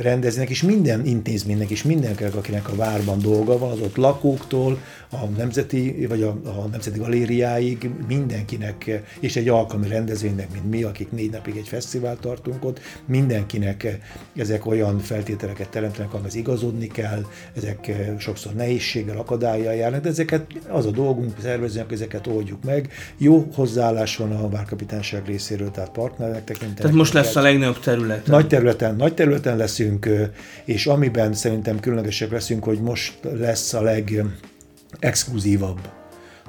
rendeznek, 0.00 0.50
és 0.50 0.62
minden 0.62 1.06
intézménynek 1.06 1.70
és 1.70 1.82
mindenkinek, 1.82 2.34
akinek 2.34 2.68
a 2.68 2.76
várban 2.76 3.18
dolga 3.18 3.58
van, 3.58 3.70
az 3.70 3.80
ott 3.80 3.96
lakóktól, 3.96 4.78
a 5.10 5.24
nemzeti, 5.36 6.06
vagy 6.08 6.22
a, 6.22 6.28
a 6.28 6.66
nemzeti 6.70 6.98
galériáig, 6.98 7.90
mindenkinek, 8.08 9.02
és 9.20 9.36
egy 9.36 9.48
alkalmi 9.48 9.88
rendezvénynek, 9.88 10.52
mint 10.52 10.70
mi, 10.70 10.82
akik 10.82 11.10
négy 11.10 11.30
napig 11.30 11.56
egy 11.56 11.68
fesztivált 11.68 12.20
tartunk 12.20 12.64
ott, 12.64 12.80
mindenkinek 13.06 13.98
ezek 14.36 14.66
olyan 14.66 14.98
feltételeket 14.98 15.68
teremtenek, 15.68 16.14
amihez 16.14 16.34
igazodni 16.34 16.86
kell, 16.86 17.24
ezek 17.56 17.92
sokszor 18.18 18.52
nehézséggel, 18.52 19.16
akadályjal 19.16 19.74
járnak, 19.74 20.02
de 20.02 20.08
ezeket 20.08 20.46
az 20.68 20.86
a 20.86 20.90
dolgunk, 20.90 21.32
szervezőnek, 21.42 21.92
ezeket 21.92 22.26
oldjuk 22.26 22.64
meg. 22.64 22.92
Jó 23.16 23.48
hozzáállás 23.54 24.16
van 24.16 24.32
a 24.32 24.48
várkapitányság 24.48 25.26
részéről, 25.26 25.70
tehát 25.70 25.90
partnerek 25.90 26.44
tekintenek. 26.44 26.76
Tehát 26.76 26.96
most 26.96 27.12
lesz 27.12 27.36
a 27.36 27.40
legnagyobb 27.40 27.80
területen. 27.80 28.22
Nagy 28.26 28.46
területen, 28.46 28.96
nagy 28.96 29.14
területen 29.14 29.56
leszünk, 29.88 30.32
és 30.64 30.86
amiben 30.86 31.32
szerintem 31.32 31.80
különlegesek 31.80 32.30
leszünk, 32.30 32.64
hogy 32.64 32.80
most 32.80 33.18
lesz 33.22 33.74
a 33.74 33.80
leg 33.80 34.24
exkluzívabb 34.98 35.88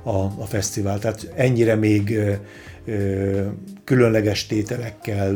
a, 0.04 0.17
a 0.17 0.45
fesztivál. 0.45 0.99
Tehát 0.99 1.32
ennyire 1.36 1.75
még 1.75 2.19
különleges 3.84 4.45
tételekkel, 4.45 5.32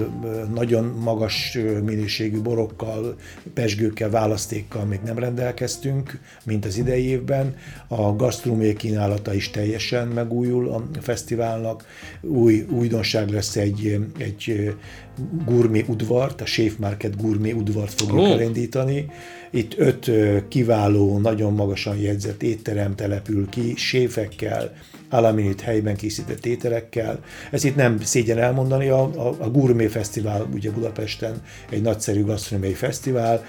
nagyon 0.54 0.86
magas 0.86 1.58
minőségű 1.84 2.42
borokkal, 2.42 3.16
pesgőkkel, 3.54 4.10
választékkal 4.10 4.86
még 4.86 5.00
nem 5.06 5.18
rendelkeztünk, 5.20 6.20
mint 6.46 6.66
az 6.66 6.78
idei 6.78 7.06
évben. 7.06 7.56
A 7.88 8.16
gasztrómé 8.16 8.74
kínálata 8.74 9.34
is 9.34 9.50
teljesen 9.50 10.08
megújul 10.08 10.70
a 10.70 10.84
fesztiválnak. 11.02 11.86
Új 12.22 12.66
újdonság 12.70 13.30
lesz 13.30 13.56
egy, 13.56 14.00
egy 14.18 14.74
gurmé 15.45 15.86
udvart, 15.88 16.41
a 16.41 16.45
Chef 16.45 16.76
Market 16.78 17.21
gurmé 17.21 17.52
udvart 17.52 17.93
fogjuk 17.93 18.19
oh. 18.19 18.30
elindítani. 18.30 19.06
Itt 19.52 19.78
öt 19.78 20.12
kiváló, 20.47 21.17
nagyon 21.17 21.54
magasan 21.54 21.97
jegyzett 21.97 22.43
étterem 22.43 22.95
települ 22.95 23.49
ki, 23.49 23.73
séfekkel, 23.76 24.73
Alaminit 25.10 25.62
helyben 25.62 25.95
készített 25.95 26.45
ételekkel. 26.45 27.19
Ez 27.52 27.63
itt 27.63 27.76
nem 27.76 27.99
szégyen 27.99 28.38
elmondani, 28.38 28.88
a, 28.88 29.02
a, 29.02 29.36
a 29.39 29.49
Gourmet 29.49 29.91
Fesztivál 29.91 30.47
ugye 30.54 30.71
Budapesten 30.71 31.41
egy 31.69 31.82
nagyszerű 31.82 32.23
gasztronómiai 32.23 32.73
fesztivál, 32.73 33.43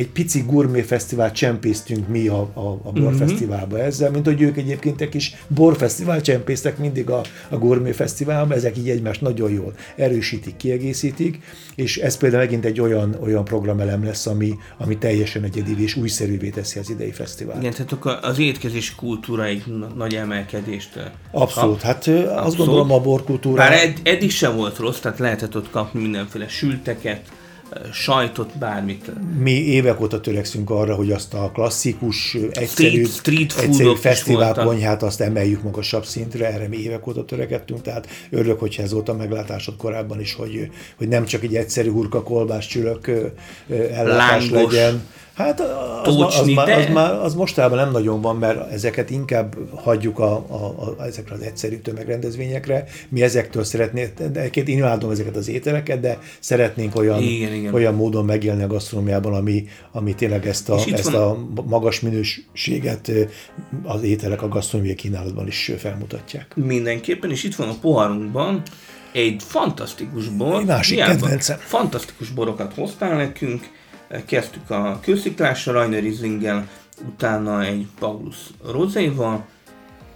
egy 0.00 0.08
pici 0.08 0.42
gourmet 0.46 0.86
fesztivál 0.86 1.32
csempésztünk 1.32 2.08
mi 2.08 2.28
a, 2.28 2.40
a, 2.54 2.80
a 2.82 2.92
borfesztiválba 2.92 3.74
uh-huh. 3.74 3.86
ezzel, 3.86 4.10
mint 4.10 4.26
hogy 4.26 4.40
ők 4.42 4.56
egyébként 4.56 5.00
egy 5.00 5.08
kis 5.08 5.34
borfesztivál 5.48 6.20
csempésztek 6.20 6.78
mindig 6.78 7.10
a, 7.10 7.22
a 7.48 7.56
gourmet 7.58 7.94
fesztiválba, 7.94 8.54
ezek 8.54 8.76
így 8.76 8.88
egymást 8.88 9.20
nagyon 9.20 9.50
jól 9.50 9.74
erősítik, 9.96 10.56
kiegészítik, 10.56 11.38
és 11.74 11.96
ez 11.98 12.16
például 12.16 12.42
megint 12.42 12.64
egy 12.64 12.80
olyan, 12.80 13.16
olyan 13.22 13.44
programelem 13.44 14.04
lesz, 14.04 14.26
ami, 14.26 14.54
ami 14.78 14.98
teljesen 14.98 15.44
egyedi 15.44 15.82
és 15.82 15.96
újszerűvé 15.96 16.48
teszi 16.48 16.78
az 16.78 16.90
idei 16.90 17.12
fesztivál. 17.12 17.58
Igen, 17.60 17.72
tehát 17.72 18.24
az 18.24 18.38
étkezés 18.38 18.94
kultúra 18.94 19.44
egy 19.44 19.64
nagy 19.96 20.14
emelkedést 20.14 21.12
Abszolút, 21.30 21.80
hát 21.80 21.96
Abszolút. 21.96 22.28
azt 22.28 22.56
gondolom 22.56 22.92
a 22.92 23.00
borkultúra... 23.00 23.56
Bár 23.56 23.72
ed- 23.72 24.00
eddig 24.02 24.30
sem 24.30 24.56
volt 24.56 24.78
rossz, 24.78 24.98
tehát 24.98 25.18
lehetett 25.18 25.56
ott 25.56 25.70
kapni 25.70 26.00
mindenféle 26.00 26.48
sülteket, 26.48 27.20
sajtot, 27.92 28.58
bármit. 28.58 29.10
Mi 29.38 29.50
évek 29.50 30.00
óta 30.00 30.20
törekszünk 30.20 30.70
arra, 30.70 30.94
hogy 30.94 31.10
azt 31.12 31.34
a 31.34 31.50
klasszikus, 31.54 32.36
egyszerű, 32.50 33.04
street, 33.04 33.50
street 33.50 33.68
egyszerű 33.68 33.94
fesztiválkonyhát 33.94 35.02
azt 35.02 35.20
emeljük 35.20 35.62
magasabb 35.62 36.04
szintre, 36.04 36.52
erre 36.52 36.68
mi 36.68 36.76
évek 36.76 37.06
óta 37.06 37.24
törekedtünk, 37.24 37.82
tehát 37.82 38.08
örülök, 38.30 38.60
hogyha 38.60 38.82
ez 38.82 38.92
volt 38.92 39.08
a 39.08 39.14
meglátásod 39.14 39.76
korábban 39.76 40.20
is, 40.20 40.34
hogy, 40.34 40.70
hogy 40.96 41.08
nem 41.08 41.24
csak 41.24 41.42
egy 41.42 41.56
egyszerű 41.56 41.90
hurka, 41.90 42.22
kolbász, 42.22 42.66
csülök 42.66 43.10
ellátás 43.68 44.48
Lángos. 44.48 44.72
legyen, 44.72 45.02
Hát 45.34 45.60
az, 45.60 46.14
Tócsni, 46.16 46.56
az, 46.56 46.68
az, 46.68 46.76
az, 46.76 46.92
már, 46.92 47.12
az 47.12 47.34
mostában 47.34 47.78
nem 47.78 47.90
nagyon 47.90 48.20
van, 48.20 48.36
mert 48.36 48.72
ezeket 48.72 49.10
inkább 49.10 49.56
hagyjuk 49.74 50.18
a, 50.18 50.32
a, 50.32 50.94
a, 50.98 51.04
ezekre 51.04 51.34
az 51.34 51.40
egyszerű 51.40 51.76
tömegrendezvényekre. 51.76 52.84
Mi 53.08 53.22
ezektől 53.22 53.64
szeretnénk, 53.64 54.20
de 54.32 54.46
én 54.46 54.66
imádom 54.66 55.10
ezeket 55.10 55.36
az 55.36 55.48
ételeket, 55.48 56.00
de 56.00 56.18
szeretnénk 56.40 56.96
olyan, 56.96 57.22
igen, 57.22 57.54
igen. 57.54 57.74
olyan 57.74 57.94
módon 57.94 58.24
megélni 58.24 58.62
a 58.62 58.66
gasztronómiában, 58.66 59.34
ami, 59.34 59.64
ami 59.92 60.14
tényleg 60.14 60.46
ezt 60.46 60.68
a, 60.68 60.78
ezt 60.92 61.14
a 61.14 61.46
magas 61.64 62.00
minőséget 62.00 63.12
az 63.82 64.02
ételek 64.02 64.42
a 64.42 64.48
gasztronómiai 64.48 64.94
kínálatban 64.94 65.46
is 65.46 65.72
felmutatják. 65.78 66.52
Mindenképpen, 66.54 67.30
és 67.30 67.44
itt 67.44 67.54
van 67.54 67.68
a 67.68 67.74
poharunkban 67.80 68.62
egy 69.12 69.42
fantasztikus 69.46 70.28
bor. 70.28 70.60
Egy 70.60 70.66
másik 70.66 70.98
kedvencem. 70.98 71.58
Fantasztikus 71.58 72.28
borokat 72.28 72.74
hoztál 72.74 73.16
nekünk, 73.16 73.68
kezdtük 74.26 74.70
a 74.70 75.00
kősziklással, 75.02 75.74
Rainer 75.74 76.02
Rieslinggel, 76.02 76.68
utána 77.06 77.64
egy 77.64 77.86
Paulus 77.98 78.36
Rozéval, 78.64 79.46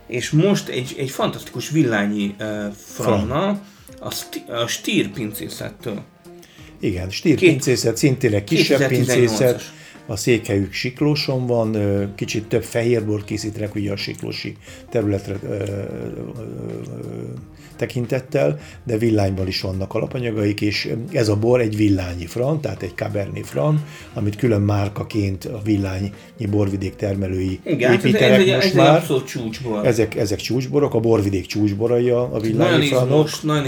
és 0.07 0.31
most 0.31 0.69
egy, 0.69 0.95
egy 0.99 1.11
fantasztikus 1.11 1.71
villányi 1.71 2.35
uh, 2.39 2.73
frannal, 2.73 3.61
a, 4.01 4.11
sti, 4.11 4.43
a 4.49 4.67
Stier 4.67 5.09
pincészettől. 5.09 6.03
Igen, 6.81 7.11
Stier 7.11 7.37
Két, 7.37 7.49
pincészet, 7.49 7.97
szintén 7.97 8.45
kisebb 8.45 8.89
pincészet, 8.89 9.63
a 10.07 10.17
székhelyük 10.17 10.73
Siklóson 10.73 11.47
van, 11.47 11.77
kicsit 12.15 12.49
több 12.49 12.63
fehérbort 12.63 13.25
készítenek 13.25 13.75
ugye 13.75 13.93
a 13.93 13.97
siklósi 13.97 14.57
területre 14.91 15.37
tekintettel, 17.77 18.59
de 18.85 18.99
villányban 18.99 19.47
is 19.47 19.61
vannak 19.61 19.95
alapanyagaik, 19.95 20.61
és 20.61 20.89
ez 21.13 21.29
a 21.29 21.37
bor 21.37 21.61
egy 21.61 21.77
villányi 21.77 22.27
fran, 22.27 22.61
tehát 22.61 22.83
egy 22.83 22.93
Cabernet 22.95 23.47
Fran, 23.47 23.85
amit 24.15 24.37
külön 24.37 24.61
márkaként 24.61 25.45
a 25.45 25.61
villányi 25.65 26.13
borvidék 26.51 26.97
termelői 26.97 27.61
Igen, 27.65 27.91
hát 27.91 28.05
építenek 28.05 28.41
ez, 28.41 28.47
ez, 28.47 28.55
most 28.55 28.67
ez 28.67 28.73
már. 28.75 28.97
abszolút 28.97 29.27
csúcsbor. 29.27 29.87
Ezek, 29.87 30.17
ezek 30.17 30.39
csúcsborok, 30.39 30.95
a 30.95 31.01
borvidék 31.01 31.47
csúcsborai 31.47 32.09
a, 32.11 32.31
villányi 32.41 32.87
franok. 32.87 33.27
izmos, 33.27 33.41
nagyon, 33.41 33.67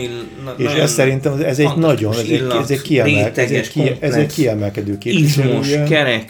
És 0.57 0.65
nagyon 0.65 0.81
ez 0.81 0.93
szerintem 0.93 1.41
ez 1.43 1.59
egy 1.59 1.77
nagyon, 1.77 2.13
ez 2.13 2.19
egy, 2.19 2.47
ez 2.63 2.71
egy, 2.71 2.83
kiemel, 2.83 3.33
ez 3.35 3.51
egy, 3.51 3.97
ez 4.01 4.15
egy 4.15 4.33
kiemelkedő 4.33 4.99
Izmos, 5.03 5.25
képviselője. 5.35 5.85
kerek, 5.85 6.26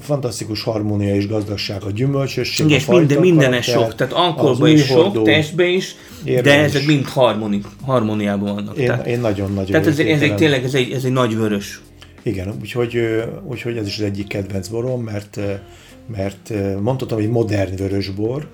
Fantasztikus 0.00 0.62
harmónia 0.62 1.14
és 1.14 1.28
gazdagság, 1.28 1.82
a 1.82 1.90
gyümölcsösség, 1.90 2.66
Igen, 2.66 2.78
a 2.78 2.80
és 2.80 2.86
minden, 2.86 3.06
fajta 3.06 3.20
mindenes 3.20 3.66
sok, 3.66 3.94
tehát 3.94 4.12
alkoholban 4.12 4.68
is 4.68 4.84
sok, 4.84 5.22
testben 5.22 5.68
is, 5.68 5.94
de 6.24 6.58
ezek 6.58 6.86
mind 6.86 7.06
harmoni, 7.06 7.60
harmóniában 7.84 8.54
vannak. 8.54 8.76
Én, 8.76 8.86
tehát 8.86 9.06
én 9.06 9.20
nagyon-nagyon 9.20 9.70
tehát 9.70 9.86
ez, 9.86 9.98
ez 9.98 10.20
egy, 10.20 10.34
tényleg 10.34 10.64
ez 10.64 10.74
egy, 10.74 10.92
ez 10.92 11.04
egy 11.04 11.12
nagy 11.12 11.36
vörös. 11.36 11.80
Igen, 12.22 12.54
úgyhogy, 12.60 13.22
úgyhogy 13.44 13.76
ez 13.76 13.86
is 13.86 13.98
az 13.98 14.04
egyik 14.04 14.26
kedvenc 14.26 14.68
borom, 14.68 15.02
mert, 15.02 15.40
mert 16.06 16.52
mondhatom, 16.80 17.18
hogy 17.18 17.28
modern 17.28 17.76
vörösbor, 17.76 18.46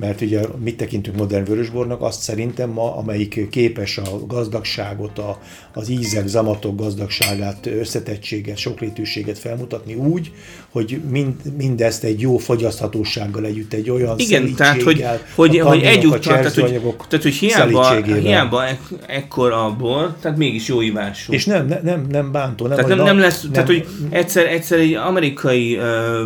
mert 0.00 0.20
ugye 0.20 0.40
mit 0.58 0.76
tekintünk 0.76 1.16
modern 1.16 1.44
vörösbornak, 1.44 2.02
azt 2.02 2.20
szerintem 2.20 2.70
ma, 2.70 2.96
amelyik 2.96 3.48
képes 3.50 3.98
a 3.98 4.26
gazdagságot, 4.26 5.18
a, 5.18 5.38
az 5.74 5.88
ízek, 5.88 6.26
zamatok 6.26 6.76
gazdagságát, 6.76 7.66
összetettséget, 7.66 8.56
sokrétűséget 8.56 9.38
felmutatni 9.38 9.94
úgy, 9.94 10.32
hogy 10.70 11.00
mind, 11.10 11.34
mindezt 11.56 12.04
egy 12.04 12.20
jó 12.20 12.36
fogyaszthatósággal 12.36 13.44
együtt, 13.44 13.72
egy 13.72 13.90
olyan 13.90 14.18
Igen, 14.18 14.54
tehát 14.54 14.82
hogy, 14.82 15.04
hogy, 15.34 15.58
a 15.58 15.68
hogy 15.68 15.82
együtt 15.82 16.22
tehát 16.22 16.54
hogy, 16.54 16.80
tehát, 17.08 17.22
hogy 17.22 17.34
hiába, 17.34 18.02
hiába 18.02 18.66
ek, 18.66 18.80
ekkora 19.06 19.64
a 19.64 19.76
bor, 19.76 20.14
tehát 20.20 20.38
mégis 20.38 20.68
jó 20.68 20.80
ivású. 20.80 21.32
És 21.32 21.44
nem, 21.44 21.66
nem, 21.66 21.80
nem, 21.82 22.06
nem 22.10 22.32
bántó. 22.32 22.66
Nem, 22.66 22.76
tehát 22.76 22.96
nem, 22.96 23.04
nem 23.04 23.18
lesz, 23.18 23.46
tehát 23.52 23.66
hogy 23.66 23.86
egyszer, 24.10 24.46
egyszer 24.46 24.78
egy 24.78 24.94
amerikai 24.94 25.76
ö, 25.76 26.22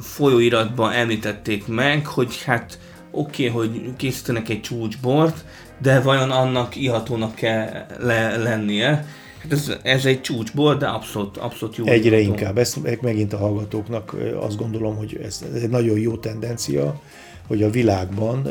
folyóiratban 0.00 0.92
említették 0.92 1.66
meg, 1.66 2.06
hogy 2.06 2.42
hát 2.44 2.78
oké, 3.10 3.48
okay, 3.48 3.68
hogy 3.68 3.96
készítenek 3.96 4.48
egy 4.48 4.60
csúcsbort, 4.60 5.44
de 5.82 6.00
vajon 6.00 6.30
annak 6.30 6.76
ihatónak 6.76 7.34
kell 7.34 7.86
le, 7.98 8.36
lennie. 8.36 9.06
Hát 9.42 9.52
ez, 9.52 9.72
ez 9.82 10.04
egy 10.04 10.20
csúcsbor, 10.20 10.76
de 10.76 10.86
abszolút, 10.86 11.36
abszolút 11.36 11.76
jó. 11.76 11.84
Egyre 11.86 12.18
iható. 12.18 12.34
inkább. 12.34 12.58
Ezt 12.58 13.00
megint 13.00 13.32
a 13.32 13.36
hallgatóknak 13.36 14.16
azt 14.40 14.56
gondolom, 14.56 14.96
hogy 14.96 15.20
ez, 15.24 15.44
ez 15.54 15.62
egy 15.62 15.70
nagyon 15.70 15.98
jó 15.98 16.16
tendencia, 16.16 17.00
hogy 17.48 17.62
a 17.62 17.70
világban 17.70 18.46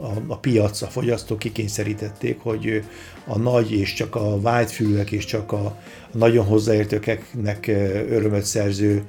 a, 0.00 0.12
a 0.26 0.38
piac, 0.38 0.82
a 0.82 0.86
fogyasztók 0.86 1.38
kikényszerítették, 1.38 2.38
hogy 2.40 2.82
a 3.26 3.38
nagy 3.38 3.72
és 3.72 3.92
csak 3.92 4.14
a 4.14 4.40
vágyfülőek 4.40 5.10
és 5.10 5.24
csak 5.24 5.52
a, 5.52 5.76
nagyon 6.12 6.44
hozzáértőknek 6.44 7.66
örömöt 8.10 8.44
szerző, 8.44 9.02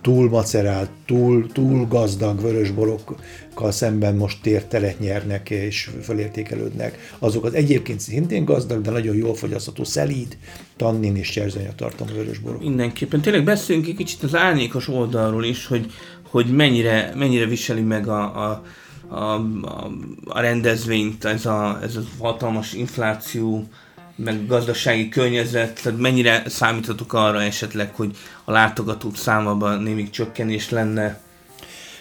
túl 0.00 0.28
macerált, 0.28 0.90
túl, 1.06 1.46
túl 1.52 1.86
gazdag 1.86 2.40
vörösborokkal 2.40 3.70
szemben 3.70 4.14
most 4.14 4.42
térteret 4.42 4.98
nyernek 4.98 5.50
és 5.50 5.90
fölértékelődnek. 6.02 7.14
Azok 7.18 7.44
az 7.44 7.54
egyébként 7.54 8.00
szintén 8.00 8.44
gazdag, 8.44 8.80
de 8.80 8.90
nagyon 8.90 9.16
jól 9.16 9.34
fogyasztható 9.34 9.84
szelíd, 9.84 10.36
tannin 10.76 11.16
és 11.16 11.30
cserzőanyag 11.30 11.74
tartalmú 11.74 12.12
vörösborok. 12.12 12.60
Mindenképpen. 12.60 13.20
Tényleg 13.20 13.44
beszéljünk 13.44 13.88
egy 13.88 13.96
kicsit 13.96 14.22
az 14.22 14.34
árnyékos 14.34 14.88
oldalról 14.88 15.44
is, 15.44 15.66
hogy, 15.66 15.86
hogy 16.30 16.46
mennyire, 16.46 17.12
mennyire 17.16 17.46
viseli 17.46 17.82
meg 17.82 18.08
a, 18.08 18.50
a, 18.50 18.62
a, 19.08 19.34
a, 19.62 19.90
a 20.24 20.40
rendezvényt 20.40 21.24
ez 21.24 21.46
a, 21.46 21.78
ez 21.82 21.96
a 21.96 22.02
hatalmas 22.18 22.72
infláció, 22.72 23.68
meg 24.16 24.46
gazdasági 24.46 25.08
környezet, 25.08 25.82
tehát 25.82 25.98
mennyire 25.98 26.42
számíthatok 26.46 27.12
arra 27.12 27.42
esetleg, 27.42 27.94
hogy 27.94 28.16
a 28.44 28.52
látogatók 28.52 29.16
számában 29.16 29.82
némi 29.82 30.10
csökkenés 30.10 30.70
lenne. 30.70 31.20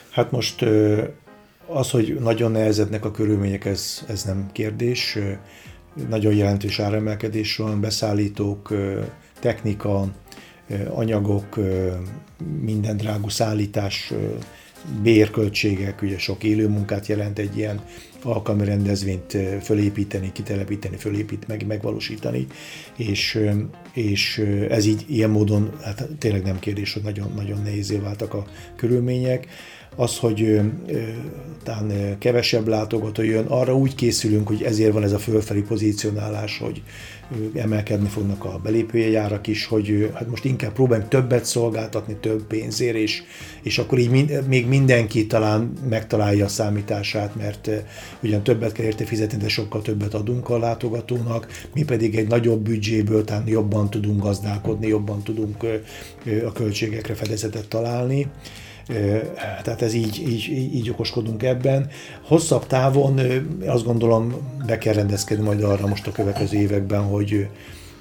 Hát 0.10 0.32
most 0.32 0.66
az, 1.68 1.90
hogy 1.90 2.18
nagyon 2.20 2.52
nehezednek 2.52 3.06
a 3.06 3.12
körülmények, 3.12 3.66
ez, 3.66 4.04
ez 4.08 4.24
nem 4.24 4.50
kérdés. 4.52 5.18
Nagyon 6.10 6.34
jelentős 6.34 6.80
áremelkedés 6.80 7.56
van, 7.56 7.82
beszállítók, 7.82 8.74
technika, 9.40 10.08
anyagok, 10.90 11.60
minden 12.62 12.98
drágú 12.98 13.30
szállítás, 13.30 14.14
bérköltségek, 15.02 16.02
ugye 16.02 16.18
sok 16.18 16.44
élő 16.44 16.68
munkát 16.68 17.08
jelent 17.08 17.40
egy 17.40 17.58
ilyen 17.58 17.82
alkalmi 18.24 18.66
rendezvényt 18.66 19.38
fölépíteni, 19.62 20.32
kitelepíteni, 20.32 20.96
fölépít, 20.96 21.48
meg, 21.48 21.66
megvalósítani, 21.66 22.48
és, 22.96 23.40
és 23.94 24.38
ez 24.70 24.86
így 24.86 25.06
ilyen 25.08 25.30
módon, 25.30 25.72
hát 25.84 26.08
tényleg 26.18 26.44
nem 26.44 26.60
kérdés, 26.60 26.94
hogy 26.94 27.04
nagyon, 27.04 27.32
nagyon 27.36 27.62
nehézé 27.62 27.98
váltak 27.98 28.34
a 28.34 28.46
körülmények. 28.76 29.48
Az, 30.00 30.18
hogy 30.18 30.60
talán 31.64 32.18
kevesebb 32.20 32.68
látogató 32.68 33.24
jön, 33.24 33.46
arra 33.46 33.76
úgy 33.76 33.96
készülünk, 33.96 34.48
hogy 34.48 34.64
ezért 34.64 34.94
van 34.94 35.04
ez 35.04 35.12
a 35.12 35.20
fölfelé 35.20 35.60
pozícionálás, 35.60 36.58
hogy 36.58 36.82
emelkedni 37.56 38.08
fognak 38.08 38.46
a 38.46 38.60
belépőjejárak 38.64 39.48
is, 39.48 39.66
hogy 39.66 40.12
hát 40.14 40.30
most 40.30 40.46
inkább 40.46 40.74
próbáljunk 40.74 41.10
többet 41.10 41.46
szolgáltatni, 41.46 42.16
több 42.16 42.44
pénzért, 42.44 42.96
és, 42.96 43.24
és 43.62 43.78
akkor 43.78 43.98
így 43.98 44.10
mind, 44.10 44.44
még 44.48 44.68
mindenki 44.68 45.28
talán 45.28 45.74
megtalálja 45.90 46.46
a 46.46 46.48
számítását, 46.48 47.36
mert 47.36 47.70
ugyan 48.24 48.44
többet 48.44 48.72
kell 48.72 48.86
érte 48.86 49.06
fizetni, 49.06 49.38
de 49.38 49.48
sokkal 49.48 49.82
többet 49.82 50.14
adunk 50.14 50.50
a 50.50 50.58
látogatónak, 50.58 51.48
mi 51.74 51.84
pedig 51.84 52.16
egy 52.16 52.28
nagyobb 52.28 52.62
büdzséből 52.62 53.24
talán 53.24 53.48
jobban 53.48 53.90
tudunk 53.90 54.22
gazdálkodni, 54.22 54.88
jobban 54.88 55.24
tudunk 55.24 55.64
a 56.46 56.52
költségekre 56.52 57.14
fedezetet 57.14 57.68
találni. 57.68 58.28
Tehát 59.64 59.82
ez 59.82 59.94
így, 59.94 60.22
így, 60.28 60.50
így, 60.74 60.90
okoskodunk 60.90 61.44
ebben. 61.44 61.90
Hosszabb 62.22 62.68
távon 62.68 63.20
azt 63.66 63.86
gondolom 63.86 64.36
be 64.66 64.78
kell 64.78 64.94
rendezkedni 64.94 65.44
majd 65.44 65.64
arra 65.64 65.88
most 65.88 66.08
a 66.08 66.12
következő 66.12 66.58
években, 66.58 67.04
hogy 67.04 67.48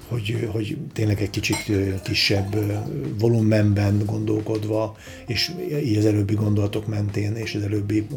hogy, 0.07 0.47
hogy 0.51 0.77
tényleg 0.93 1.21
egy 1.21 1.29
kicsit 1.29 1.71
kisebb 2.03 2.55
volumenben 3.19 4.01
gondolkodva, 4.05 4.95
és 5.25 5.51
így 5.83 5.97
az 5.97 6.05
előbbi 6.05 6.33
gondolatok 6.33 6.87
mentén, 6.87 7.35
és 7.35 7.55
az 7.55 7.61
előbbi 7.61 8.07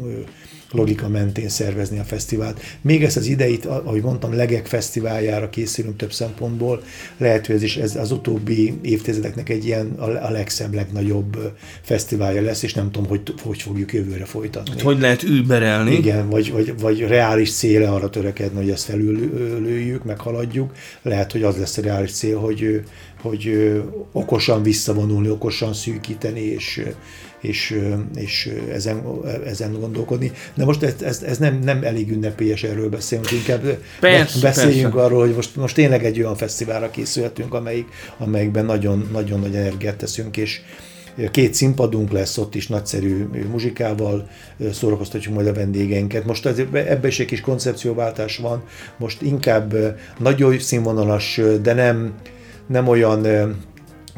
logika 0.71 1.07
mentén 1.07 1.49
szervezni 1.49 1.99
a 1.99 2.03
fesztivált. 2.03 2.61
Még 2.81 3.03
ezt 3.03 3.17
az 3.17 3.25
ideit, 3.25 3.65
ahogy 3.65 4.01
mondtam, 4.01 4.35
Legek 4.35 4.65
fesztiváljára 4.67 5.49
készülünk 5.49 5.97
több 5.97 6.13
szempontból. 6.13 6.83
Lehet, 7.17 7.45
hogy 7.45 7.55
ez 7.55 7.63
is 7.63 7.77
ez 7.77 7.95
az 7.95 8.11
utóbbi 8.11 8.73
évtizedeknek 8.81 9.49
egy 9.49 9.65
ilyen 9.65 9.91
a 9.97 10.29
legszebb, 10.29 10.73
legnagyobb 10.73 11.53
fesztiválja 11.81 12.41
lesz, 12.41 12.63
és 12.63 12.73
nem 12.73 12.91
tudom, 12.91 13.09
hogy 13.09 13.21
hogy 13.43 13.61
fogjuk 13.61 13.93
jövőre 13.93 14.25
folytatni. 14.25 14.69
Hát 14.71 14.81
Hogy 14.81 14.99
lehet 14.99 15.23
überelni? 15.23 15.93
Igen, 15.93 16.29
vagy, 16.29 16.51
vagy, 16.51 16.73
vagy 16.79 16.99
reális 16.99 17.53
cél 17.53 17.83
arra 17.83 18.09
törekedni, 18.09 18.57
hogy 18.57 18.69
ezt 18.69 18.83
felüllőjük, 18.83 20.03
meghaladjuk. 20.03 20.71
Lehet, 21.01 21.31
hogy 21.31 21.43
az 21.43 21.57
lesz 21.57 21.77
a 21.77 21.81
reális 21.81 22.11
cél, 22.11 22.39
hogy, 22.39 22.81
hogy 23.21 23.71
okosan 24.11 24.63
visszavonulni, 24.63 25.29
okosan 25.29 25.73
szűkíteni, 25.73 26.41
és, 26.41 26.81
és, 27.41 27.79
és 28.15 28.53
ezen, 28.71 29.03
ezen 29.45 29.79
gondolkodni. 29.79 30.31
De 30.53 30.65
most 30.65 30.83
ez, 30.83 30.95
ez, 31.01 31.21
ez 31.21 31.37
nem, 31.37 31.59
nem 31.63 31.83
elég 31.83 32.11
ünnepélyes 32.11 32.63
erről 32.63 32.89
beszélünk, 32.89 33.31
inkább 33.31 33.77
Persze, 33.99 34.39
beszéljünk 34.39 34.93
persze. 34.93 35.05
arról, 35.05 35.19
hogy 35.19 35.35
most, 35.35 35.55
most 35.55 35.75
tényleg 35.75 36.05
egy 36.05 36.19
olyan 36.19 36.35
fesztiválra 36.35 36.91
készülhetünk, 36.91 37.53
amelyik, 37.53 37.87
amelyikben 38.17 38.65
nagyon, 38.65 39.09
nagyon 39.11 39.39
nagy 39.39 39.55
energiát 39.55 39.95
teszünk, 39.95 40.37
és, 40.37 40.61
Két 41.31 41.53
színpadunk 41.53 42.11
lesz, 42.11 42.37
ott 42.37 42.55
is 42.55 42.67
nagyszerű 42.67 43.27
muzsikával 43.51 44.29
szórakoztatjuk 44.71 45.33
majd 45.33 45.47
a 45.47 45.53
vendégeinket. 45.53 46.25
Most 46.25 46.45
ebben 46.73 47.07
is 47.07 47.19
egy 47.19 47.25
kis 47.25 47.41
koncepcióváltás 47.41 48.37
van, 48.37 48.63
most 48.97 49.21
inkább 49.21 49.75
nagyon 50.19 50.59
színvonalas, 50.59 51.41
de 51.61 51.73
nem, 51.73 52.13
nem 52.67 52.87
olyan 52.87 53.25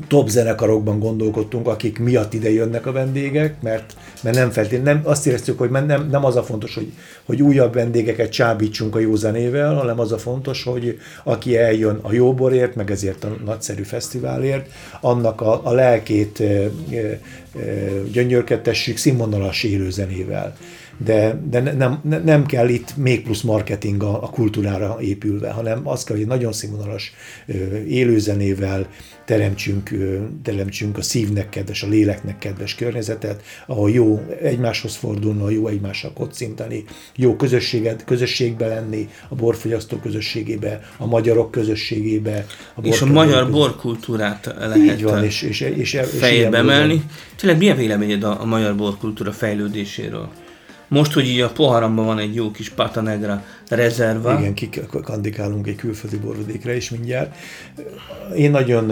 top 0.08 0.30
zenekarokban 0.30 1.00
gondolkodtunk, 1.00 1.68
akik 1.68 2.00
miatt 2.00 2.34
ide 2.34 2.52
jönnek 2.52 2.86
a 2.86 2.92
vendégek, 2.92 3.62
mert, 3.62 3.96
mert 4.22 4.36
nem 4.36 4.52
feltétlenül, 4.52 4.94
nem, 4.94 5.12
azt 5.12 5.28
éreztük, 5.28 5.58
hogy 5.58 5.70
nem, 5.70 6.08
nem 6.12 6.26
az 6.26 6.36
a 6.36 6.44
fontos, 6.44 6.76
hogy, 6.76 6.92
hogy 7.24 7.42
újabb 7.42 7.74
vendégeket 7.74 8.32
csábítsunk 8.32 8.96
a 8.96 9.00
jó 9.00 9.16
zenével, 9.16 9.74
hanem 9.74 10.00
az 10.00 10.12
a 10.12 10.18
fontos, 10.18 10.64
hogy 10.64 11.00
aki 11.24 11.58
eljön 11.58 12.00
a 12.02 12.14
jóborért, 12.14 12.76
meg 12.76 12.92
ezért 12.92 13.24
a 13.24 13.36
nagyszerű 13.46 13.84
fesztiválért, 13.84 14.70
annak 15.02 15.42
a, 15.42 15.62
a 15.64 15.74
lelkét 15.74 16.40
e, 16.40 16.44
e, 16.44 17.20
gyönyörkedtessük 18.12 18.98
színvonalas 18.98 19.64
élő 19.64 19.90
zenével. 19.90 20.56
De, 20.98 21.42
de 21.50 21.60
nem, 21.60 22.22
nem 22.24 22.46
kell 22.46 22.70
itt 22.70 22.98
még 22.98 23.24
plusz 23.24 23.42
marketing 23.42 24.04
a, 24.04 24.24
a 24.24 24.30
kultúrára 24.30 24.98
épülve, 25.02 25.52
hanem 25.52 25.88
az 25.88 26.04
kell, 26.04 26.18
hogy 26.18 26.28
nagyon 26.28 26.52
színvonalas 26.52 27.14
élőzenével 27.88 28.88
teremtsünk, 29.26 29.90
teremtsünk 30.44 30.98
a 30.98 31.02
szívnek 31.02 31.50
kedves, 31.50 31.84
a 31.84 31.88
léleknek 31.88 32.38
kedves 32.38 32.76
környezetet, 32.76 33.42
ahol 33.68 33.92
jó 33.92 34.26
egymáshoz 34.42 34.96
fordulni, 34.96 35.54
jó 35.54 35.68
egymással 35.68 36.14
kocintani, 36.14 36.84
jó 37.16 37.36
közösséget, 37.36 38.04
közösségbe 38.04 38.68
lenni, 38.68 39.10
a 39.30 39.36
borfogyasztó 39.36 39.98
közösségébe, 39.98 40.80
a 40.98 41.06
magyarok 41.06 41.52
közösségébe. 41.52 42.46
A 42.76 42.82
és 42.82 43.02
a 43.02 43.06
magyar 43.06 43.52
borkultúrát 43.52 44.54
lehet 44.60 44.78
Így 44.78 45.04
van, 45.04 45.24
és, 45.24 45.42
és, 45.42 45.62
és, 45.62 45.94
és 45.94 46.08
fejébe 46.20 46.58
emelni. 46.58 47.04
Tényleg 47.36 47.58
milyen 47.58 47.78
véleményed 47.78 48.24
a, 48.24 48.42
a 48.42 48.46
magyar 48.46 48.76
borkultúra 48.76 49.32
fejlődéséről? 49.32 50.30
Most, 50.94 51.14
hogy 51.14 51.28
így 51.28 51.42
a 51.42 51.50
poharamban 51.50 52.06
van 52.06 52.20
egy 52.20 52.36
jó 52.36 52.52
kis 52.52 52.70
Pata 52.70 53.02
Negra 53.02 53.44
rezerva. 53.70 54.40
Igen, 54.40 54.88
kandikálunk 55.04 55.68
egy 55.68 55.76
külföldi 55.76 56.18
borvidékre 56.18 56.76
is 56.76 56.90
mindjárt. 56.90 57.36
Én 58.36 58.52
nagyon 58.52 58.92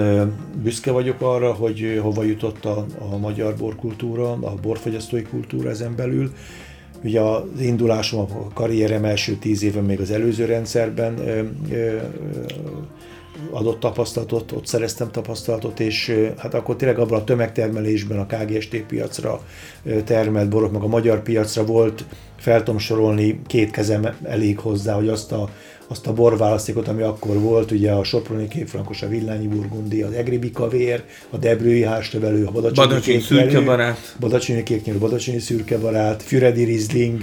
büszke 0.64 0.92
vagyok 0.92 1.22
arra, 1.22 1.54
hogy 1.54 2.00
hova 2.02 2.24
jutott 2.24 2.66
a, 2.66 2.86
a 3.12 3.18
magyar 3.18 3.56
borkultúra, 3.56 4.32
a 4.32 4.54
borfogyasztói 4.62 5.22
kultúra 5.22 5.70
ezen 5.70 5.96
belül. 5.96 6.32
Ugye 7.04 7.20
az 7.20 7.42
indulásom, 7.60 8.20
a 8.20 8.54
karrierem 8.54 9.06
első 9.06 9.34
tíz 9.34 9.64
éve 9.64 9.82
még 9.82 10.00
az 10.00 10.12
előző 10.12 10.46
rendszerben 10.46 11.18
ö, 11.18 11.42
ö, 11.72 11.98
adott 13.52 13.80
tapasztalatot, 13.80 14.52
ott 14.52 14.66
szereztem 14.66 15.12
tapasztalatot, 15.12 15.80
és 15.80 16.16
hát 16.38 16.54
akkor 16.54 16.76
tényleg 16.76 17.00
abban 17.00 17.20
a 17.20 17.24
tömegtermelésben 17.24 18.20
a 18.20 18.26
KGST 18.26 18.78
piacra 18.88 19.42
termelt 20.04 20.50
borok, 20.50 20.72
meg 20.72 20.82
a 20.82 20.88
magyar 20.88 21.24
piacra 21.24 21.66
volt, 21.66 22.06
fel 22.38 22.64
tudom 22.64 22.80
sorolni, 22.80 23.42
két 23.48 23.72
kezem 23.72 24.08
elég 24.24 24.60
hozzá, 24.60 24.94
hogy 24.94 25.10
azt 25.10 25.32
a, 25.32 25.50
azt 25.88 26.08
a 26.08 26.14
borválasztékot, 26.14 26.88
ami 26.88 27.02
akkor 27.02 27.40
volt, 27.40 27.72
ugye 27.72 27.92
a 27.92 28.04
Soproni 28.04 28.48
Képfrankos, 28.48 29.02
a 29.02 29.08
Villányi 29.08 29.48
Burgundi, 29.48 30.02
az 30.02 30.12
Egribi 30.12 30.52
Kavér, 30.52 31.04
a 31.30 31.38
Debrői 31.38 31.84
Hástövelő, 31.84 32.46
a 32.46 32.52
Badacsonyi, 32.52 32.88
Badacsonyi 32.88 33.20
Szürke 33.20 33.60
Barát, 33.60 34.16
Badacsonyi 34.20 34.64
Kéknyelő, 34.64 34.98
Badacsonyi 34.98 35.40
Szürke 35.40 35.78
Barát, 35.78 36.24
Füredi 36.24 36.64
Rizling, 36.64 37.22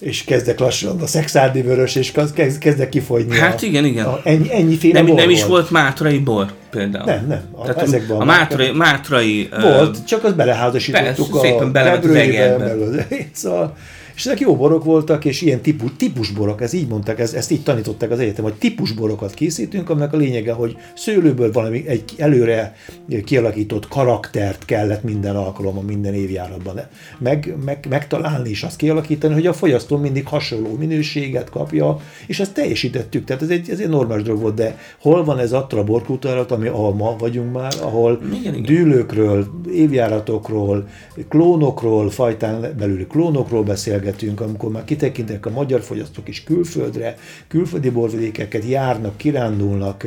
és 0.00 0.24
kezdek 0.24 0.58
lassan 0.58 1.00
a 1.00 1.06
szexárdi 1.06 1.62
vörös, 1.62 1.94
és 1.94 2.12
kezdek 2.58 2.88
kifogyni. 2.88 3.38
Hát 3.38 3.62
a, 3.62 3.66
igen, 3.66 3.84
igen. 3.84 4.04
A, 4.04 4.20
ennyi, 4.24 4.52
ennyiféle 4.52 4.94
nem, 4.94 5.06
bor 5.06 5.16
nem 5.16 5.30
is 5.30 5.44
volt 5.44 5.70
mátrai 5.70 6.18
bor 6.18 6.52
például. 6.70 7.04
Nem, 7.04 7.26
nem. 7.26 7.42
A, 7.52 7.62
Tehát 7.62 7.82
ezekben 7.82 8.16
a, 8.16 8.20
a 8.20 8.24
mátrai, 8.24 8.70
mátrai... 8.70 9.48
Volt, 9.60 9.96
uh, 9.96 10.04
csak 10.04 10.24
az 10.24 10.32
beleházasítottuk 10.32 11.30
persze, 11.30 11.48
a 11.48 11.50
szépen 11.50 11.72
bele 11.72 11.90
az 11.90 12.06
egerbe. 12.06 12.76
Szóval 13.32 13.76
és 14.14 14.26
ezek 14.26 14.40
jó 14.40 14.56
borok 14.56 14.84
voltak, 14.84 15.24
és 15.24 15.40
ilyen 15.40 15.60
típus, 15.60 15.90
típusborok, 15.96 16.62
ez 16.62 16.72
így 16.72 16.88
mondták, 16.88 17.18
ez, 17.18 17.34
ezt 17.34 17.50
így 17.50 17.62
tanították 17.62 18.10
az 18.10 18.18
egyetem, 18.18 18.44
hogy 18.44 18.54
típusborokat 18.54 19.34
készítünk, 19.34 19.90
aminek 19.90 20.12
a 20.12 20.16
lényege, 20.16 20.52
hogy 20.52 20.76
szőlőből 20.94 21.52
valami 21.52 21.88
egy 21.88 22.04
előre 22.16 22.76
kialakított 23.24 23.88
karaktert 23.88 24.64
kellett 24.64 25.02
minden 25.02 25.36
alkalommal, 25.36 25.82
minden 25.82 26.14
évjáratban 26.14 26.80
meg, 27.18 27.54
meg, 27.64 27.86
megtalálni, 27.88 28.50
és 28.50 28.62
azt 28.62 28.76
kialakítani, 28.76 29.34
hogy 29.34 29.46
a 29.46 29.52
fogyasztó 29.52 29.96
mindig 29.96 30.26
hasonló 30.26 30.76
minőséget 30.76 31.50
kapja, 31.50 32.00
és 32.26 32.40
ezt 32.40 32.54
teljesítettük, 32.54 33.24
tehát 33.24 33.42
ez 33.42 33.48
egy, 33.48 33.70
ez 33.70 33.78
egy 33.78 33.88
normális 33.88 34.24
dolog 34.24 34.40
volt, 34.40 34.54
de 34.54 34.78
hol 35.00 35.24
van 35.24 35.38
ez 35.38 35.52
attól 35.52 35.78
a 35.78 35.84
borkultúrálat, 35.84 36.50
ami 36.50 36.68
ahol 36.68 36.94
ma 36.94 37.16
vagyunk 37.18 37.52
már, 37.52 37.74
ahol 37.82 38.20
igen, 38.32 38.54
igen. 38.54 38.62
dűlőkről, 38.62 39.46
évjáratokról, 39.72 40.88
klónokról, 41.28 42.10
fajtán 42.10 42.74
belüli 42.78 43.06
klónokról 43.06 43.62
beszél, 43.62 44.02
beszélgetünk, 44.04 44.40
amikor 44.40 44.70
már 44.70 44.84
kitekintenek 44.84 45.46
a 45.46 45.50
magyar 45.50 45.80
fogyasztók 45.80 46.28
is 46.28 46.44
külföldre, 46.44 47.16
külföldi 47.48 47.90
borvidékeket 47.90 48.64
járnak, 48.64 49.16
kirándulnak, 49.16 50.06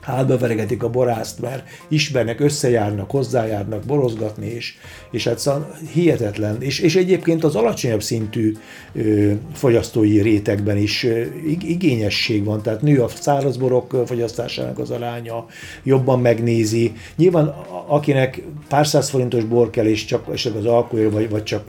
hátba 0.00 0.38
veregetik 0.38 0.82
a 0.82 0.90
borászt, 0.90 1.40
mert 1.40 1.68
ismernek, 1.88 2.40
összejárnak, 2.40 3.10
hozzájárnak 3.10 3.84
borozgatni, 3.84 4.46
és, 4.46 4.74
és 5.10 5.24
hát 5.24 5.38
szóval 5.38 5.76
hihetetlen. 5.92 6.62
És, 6.62 6.78
és 6.78 6.96
egyébként 6.96 7.44
az 7.44 7.54
alacsonyabb 7.54 8.02
szintű 8.02 8.52
ö, 8.92 9.32
fogyasztói 9.52 10.20
rétegben 10.20 10.76
is 10.76 11.04
ö, 11.04 11.22
igényesség 11.62 12.44
van, 12.44 12.62
tehát 12.62 12.82
nő 12.82 13.02
a 13.02 13.08
szárazborok 13.08 14.02
fogyasztásának 14.06 14.78
az 14.78 14.90
aránya, 14.90 15.46
jobban 15.82 16.20
megnézi. 16.20 16.92
Nyilván 17.16 17.46
akinek 17.86 18.42
pár 18.68 18.86
száz 18.86 19.08
forintos 19.08 19.44
bor 19.44 19.70
kell, 19.70 19.86
és 19.86 20.04
csak 20.04 20.26
és 20.32 20.46
az 20.46 20.66
alkohol, 20.66 21.10
vagy, 21.10 21.30
vagy 21.30 21.42
csak 21.42 21.64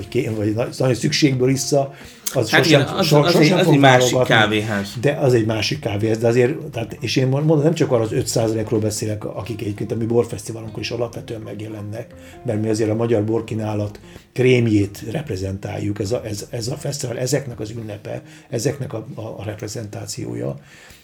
vagy, 0.00 0.08
ké, 0.08 0.28
vagy 0.36 0.54
nagyon 0.78 0.94
szükségből 0.94 1.48
vissza, 1.48 1.94
az 2.34 2.50
hát 2.50 2.64
sosem, 2.64 2.80
igen, 2.80 2.94
az, 2.94 3.06
so, 3.06 3.22
az, 3.22 3.32
sosem 3.32 3.58
az, 3.58 3.66
az 3.66 3.72
egy 3.72 3.78
másik 3.78 4.22
kávéház. 4.22 4.92
De 5.00 5.12
az 5.12 5.34
egy 5.34 5.46
másik 5.46 5.80
kávéház, 5.80 6.18
de 6.18 6.28
azért, 6.28 6.58
tehát, 6.58 6.96
és 7.00 7.16
én 7.16 7.26
mondom, 7.26 7.62
nem 7.62 7.74
csak 7.74 7.92
arra 7.92 8.02
az 8.02 8.10
5%-ról 8.12 8.80
beszélek, 8.80 9.24
akik 9.24 9.60
egyébként 9.60 9.92
a 9.92 9.96
mi 9.96 10.04
borfesztiválunkon 10.04 10.80
is 10.80 10.90
alapvetően 10.90 11.40
megjelennek, 11.40 12.14
mert 12.44 12.60
mi 12.60 12.68
azért 12.68 12.90
a 12.90 12.94
magyar 12.94 13.24
borkínálat 13.24 14.00
krémjét 14.32 15.04
reprezentáljuk, 15.10 15.98
ez 15.98 16.12
a, 16.12 16.24
ez, 16.24 16.46
ez 16.50 16.68
a 16.68 16.76
fesztivál, 16.76 17.18
ezeknek 17.18 17.60
az 17.60 17.70
ünnepe, 17.70 18.22
ezeknek 18.50 18.92
a, 18.92 19.06
a, 19.14 19.20
a 19.20 19.42
reprezentációja, 19.44 20.56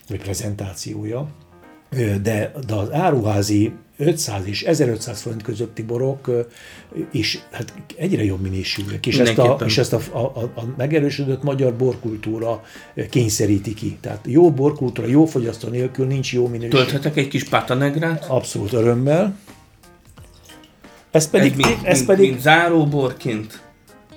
vagy 0.09 0.19
prezentációja, 0.19 1.29
de, 2.23 2.53
de 2.67 2.75
az 2.75 2.93
áruházi 2.93 3.73
500 3.97 4.47
és 4.47 4.63
1500 4.63 5.21
forint 5.21 5.43
közötti 5.43 5.83
borok 5.83 6.31
is 7.11 7.43
hát 7.51 7.73
egyre 7.97 8.25
jobb 8.25 8.41
minőségűek, 8.41 9.07
és 9.07 9.19
ezt, 9.19 9.39
a, 9.39 9.59
és 9.65 9.79
ezt 9.79 9.93
a, 9.93 10.01
a, 10.13 10.19
a 10.39 10.65
megerősödött 10.77 11.43
magyar 11.43 11.75
borkultúra 11.75 12.63
kényszeríti 13.11 13.75
ki. 13.75 13.99
Tehát 14.01 14.25
jó 14.27 14.51
borkultúra, 14.53 15.09
jó 15.09 15.25
fogyasztó 15.25 15.69
nélkül 15.69 16.07
nincs 16.07 16.33
jó 16.33 16.47
minőség. 16.47 16.71
Tölthetek 16.71 17.17
egy 17.17 17.29
kis 17.29 17.45
pátanegrát? 17.45 18.25
Abszolút 18.29 18.73
örömmel. 18.73 19.39
Ez 21.11 21.31
pedig... 21.31 21.51
Ez, 21.51 21.57
mint, 21.57 21.85
ez 21.85 21.97
mint, 21.97 22.07
pedig 22.07 22.31
mint 22.31 22.41
záróborként? 22.41 23.63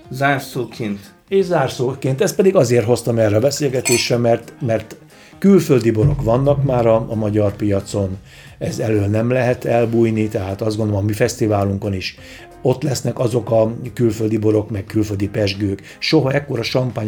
Zárszóként? 0.09 1.13
És 1.27 1.45
zárszóként. 1.45 2.21
Ezt 2.21 2.35
pedig 2.35 2.55
azért 2.55 2.85
hoztam 2.85 3.17
erre 3.17 3.35
a 3.35 3.39
beszélgetésre, 3.39 4.17
mert, 4.17 4.53
mert 4.61 4.95
külföldi 5.39 5.91
borok 5.91 6.21
vannak 6.21 6.63
már 6.63 6.85
a, 6.85 7.05
a 7.09 7.15
magyar 7.15 7.55
piacon, 7.55 8.17
ez 8.57 8.79
elől 8.79 9.05
nem 9.05 9.29
lehet 9.29 9.65
elbújni, 9.65 10.27
tehát 10.27 10.61
azt 10.61 10.77
gondolom 10.77 11.01
a 11.01 11.05
mi 11.05 11.13
fesztiválunkon 11.13 11.93
is 11.93 12.17
ott 12.61 12.83
lesznek 12.83 13.19
azok 13.19 13.51
a 13.51 13.73
külföldi 13.93 14.37
borok, 14.37 14.69
meg 14.69 14.85
külföldi 14.85 15.27
pesgők. 15.27 15.81
Soha 15.99 16.31
ekkora 16.31 16.61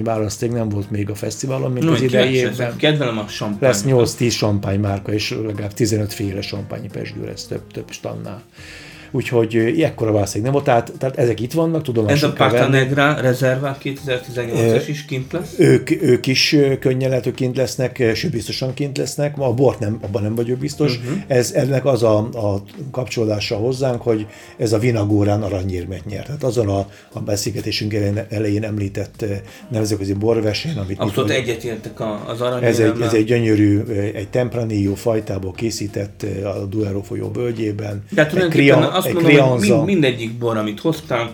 választék 0.03 0.51
nem 0.51 0.69
volt 0.69 0.91
még 0.91 1.09
a 1.09 1.15
fesztiválon, 1.15 1.71
mint 1.71 1.85
no, 1.85 1.91
az 1.91 2.01
idei 2.01 2.33
évben. 2.33 2.75
Kedvelem 2.75 3.17
a 3.17 3.27
sampány. 3.27 3.69
Lesz 3.69 3.83
8-10 3.87 4.31
sampány 4.31 4.79
márka, 4.79 5.13
és 5.13 5.37
legalább 5.45 5.73
15 5.73 6.13
féle 6.13 6.41
sampányi 6.41 6.87
pesgő 6.87 7.25
lesz 7.25 7.45
több, 7.45 7.71
több 7.71 7.91
stannál 7.91 8.43
úgyhogy 9.11 9.81
ekkora 9.81 10.11
valószínűleg 10.11 10.43
nem 10.43 10.51
volt, 10.51 10.65
tehát, 10.65 10.91
tehát 10.99 11.17
ezek 11.17 11.39
itt 11.39 11.53
vannak, 11.53 11.81
tudom. 11.81 12.07
Ez 12.07 12.23
a 12.23 12.33
Pata 12.33 12.67
Negra 12.67 13.21
rezervál 13.21 13.77
2018-es 13.83 14.83
is 14.87 15.05
kint 15.05 15.31
lesz? 15.31 15.53
Ők, 15.57 16.01
ők 16.01 16.27
is 16.27 16.55
könnyen 16.79 17.09
lehet, 17.09 17.23
hogy 17.23 17.33
kint 17.33 17.57
lesznek, 17.57 18.03
sőt 18.15 18.31
biztosan 18.31 18.73
kint 18.73 18.97
lesznek, 18.97 19.37
a 19.37 19.53
bort 19.53 19.79
nem, 19.79 19.99
abban 20.01 20.21
nem 20.21 20.35
vagyok 20.35 20.57
biztos. 20.57 20.97
Uh-huh. 20.97 21.21
Ez, 21.27 21.51
ennek 21.51 21.85
az 21.85 22.03
a, 22.03 22.17
a 22.17 22.63
kapcsolódása 22.91 23.55
hozzánk, 23.55 24.01
hogy 24.01 24.27
ez 24.57 24.73
a 24.73 24.77
Vinagórán 24.77 25.43
aranyérmet 25.43 26.05
nyert. 26.05 26.25
Tehát 26.25 26.43
azon 26.43 26.69
a, 26.69 26.87
a 27.13 27.19
beszélgetésünk 27.19 27.93
elején, 27.93 28.25
elején 28.29 28.63
említett 28.63 29.25
nemzetközi 29.69 30.13
borverseny, 30.13 30.77
amit 30.77 30.99
Abszolút 30.99 31.29
egyetértek 31.29 31.99
az 31.99 32.41
aranyéremmel. 32.41 32.69
Ez 32.69 32.79
egy, 32.79 33.01
ez 33.01 33.13
egy 33.13 33.25
gyönyörű, 33.25 33.83
egy 34.13 34.29
Tempranillo 34.29 34.95
fajtából 34.95 35.51
készített 35.51 36.25
a 36.43 36.65
Duero 36.65 37.01
folyó 37.01 37.31
völgyében. 37.31 38.03
De 38.09 38.25
tulajdonképpen 38.25 38.83
azt 39.05 39.13
mondom, 39.13 39.49
hogy 39.49 39.59
mind, 39.59 39.85
mindegyik 39.85 40.37
bor, 40.37 40.57
amit 40.57 40.79
hoztam, 40.79 41.29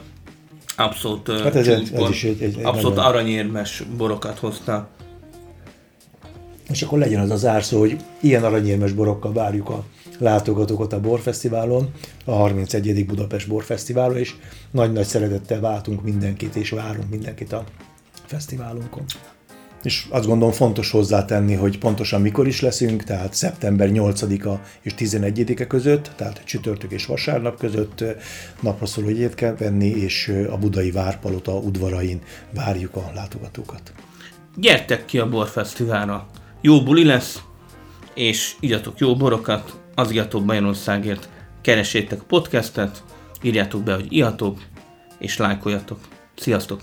abszolút 0.76 1.32
hát 1.32 1.56
ez, 1.56 1.68
ez, 1.68 1.92
ez 1.92 2.10
is 2.10 2.24
egy, 2.24 2.42
egy, 2.42 2.60
abszolút 2.64 2.96
nagyon... 2.96 3.12
aranyérmes 3.12 3.84
borokat 3.98 4.40
hoztam. 4.40 4.88
És 6.70 6.82
akkor 6.82 7.00
legyen 7.00 7.22
az 7.22 7.32
az 7.32 7.46
árszó, 7.46 7.80
hogy 7.80 7.98
ilyen 8.22 8.44
aranyérmes 8.44 8.92
borokkal 8.92 9.34
várjuk 9.34 9.70
a 9.70 9.84
látogatókat 10.18 10.94
a 10.94 11.00
Borfesztiválon, 11.00 11.92
a 12.26 12.32
31. 12.32 13.06
Budapest 13.06 13.48
Borfesztiválon, 13.48 14.18
és 14.18 14.36
nagy-nagy 14.72 15.06
szeretettel 15.06 15.60
váltunk 15.60 16.04
mindenkit, 16.04 16.56
és 16.56 16.70
várunk 16.70 17.10
mindenkit 17.10 17.54
a 17.54 17.64
fesztiválunkon 18.26 19.04
és 19.84 20.06
azt 20.10 20.26
gondolom 20.26 20.54
fontos 20.54 20.92
hozzátenni, 20.92 21.54
hogy 21.54 21.78
pontosan 21.78 22.22
mikor 22.22 22.48
is 22.48 22.62
leszünk, 22.62 23.04
tehát 23.04 23.34
szeptember 23.34 23.90
8-a 23.92 24.68
és 24.82 24.94
11-e 24.98 25.68
között, 25.68 26.12
tehát 26.16 26.42
csütörtök 26.46 26.92
és 26.92 27.06
vasárnap 27.06 27.58
között 27.58 28.04
napra 28.60 28.86
szóló 28.86 29.10
jegyet 29.10 29.36
kell 29.36 29.56
venni, 29.56 29.90
és 29.90 30.46
a 30.50 30.58
budai 30.58 30.92
Várpalota 30.92 31.58
udvarain 31.58 32.22
várjuk 32.54 32.96
a 32.96 33.12
látogatókat. 33.16 33.92
Gyertek 34.56 35.06
ki 35.06 35.20
a 35.20 35.30
borfesztiválra! 35.30 36.28
Jó 36.62 36.84
buli 36.84 37.04
lesz, 37.04 37.42
és 38.14 38.56
igyatok 38.60 39.00
jó 39.00 39.16
borokat, 39.16 39.80
az 39.96 40.12
igyatok 40.12 40.46
Magyarországért, 40.46 41.30
keresétek 41.62 42.22
a 42.22 42.26
podcastet, 42.28 43.04
írjátok 43.42 43.84
be, 43.84 43.94
hogy 43.94 44.08
ihatok, 44.10 44.60
és 45.20 45.38
lájkoljatok. 45.38 46.00
Sziasztok! 46.36 46.82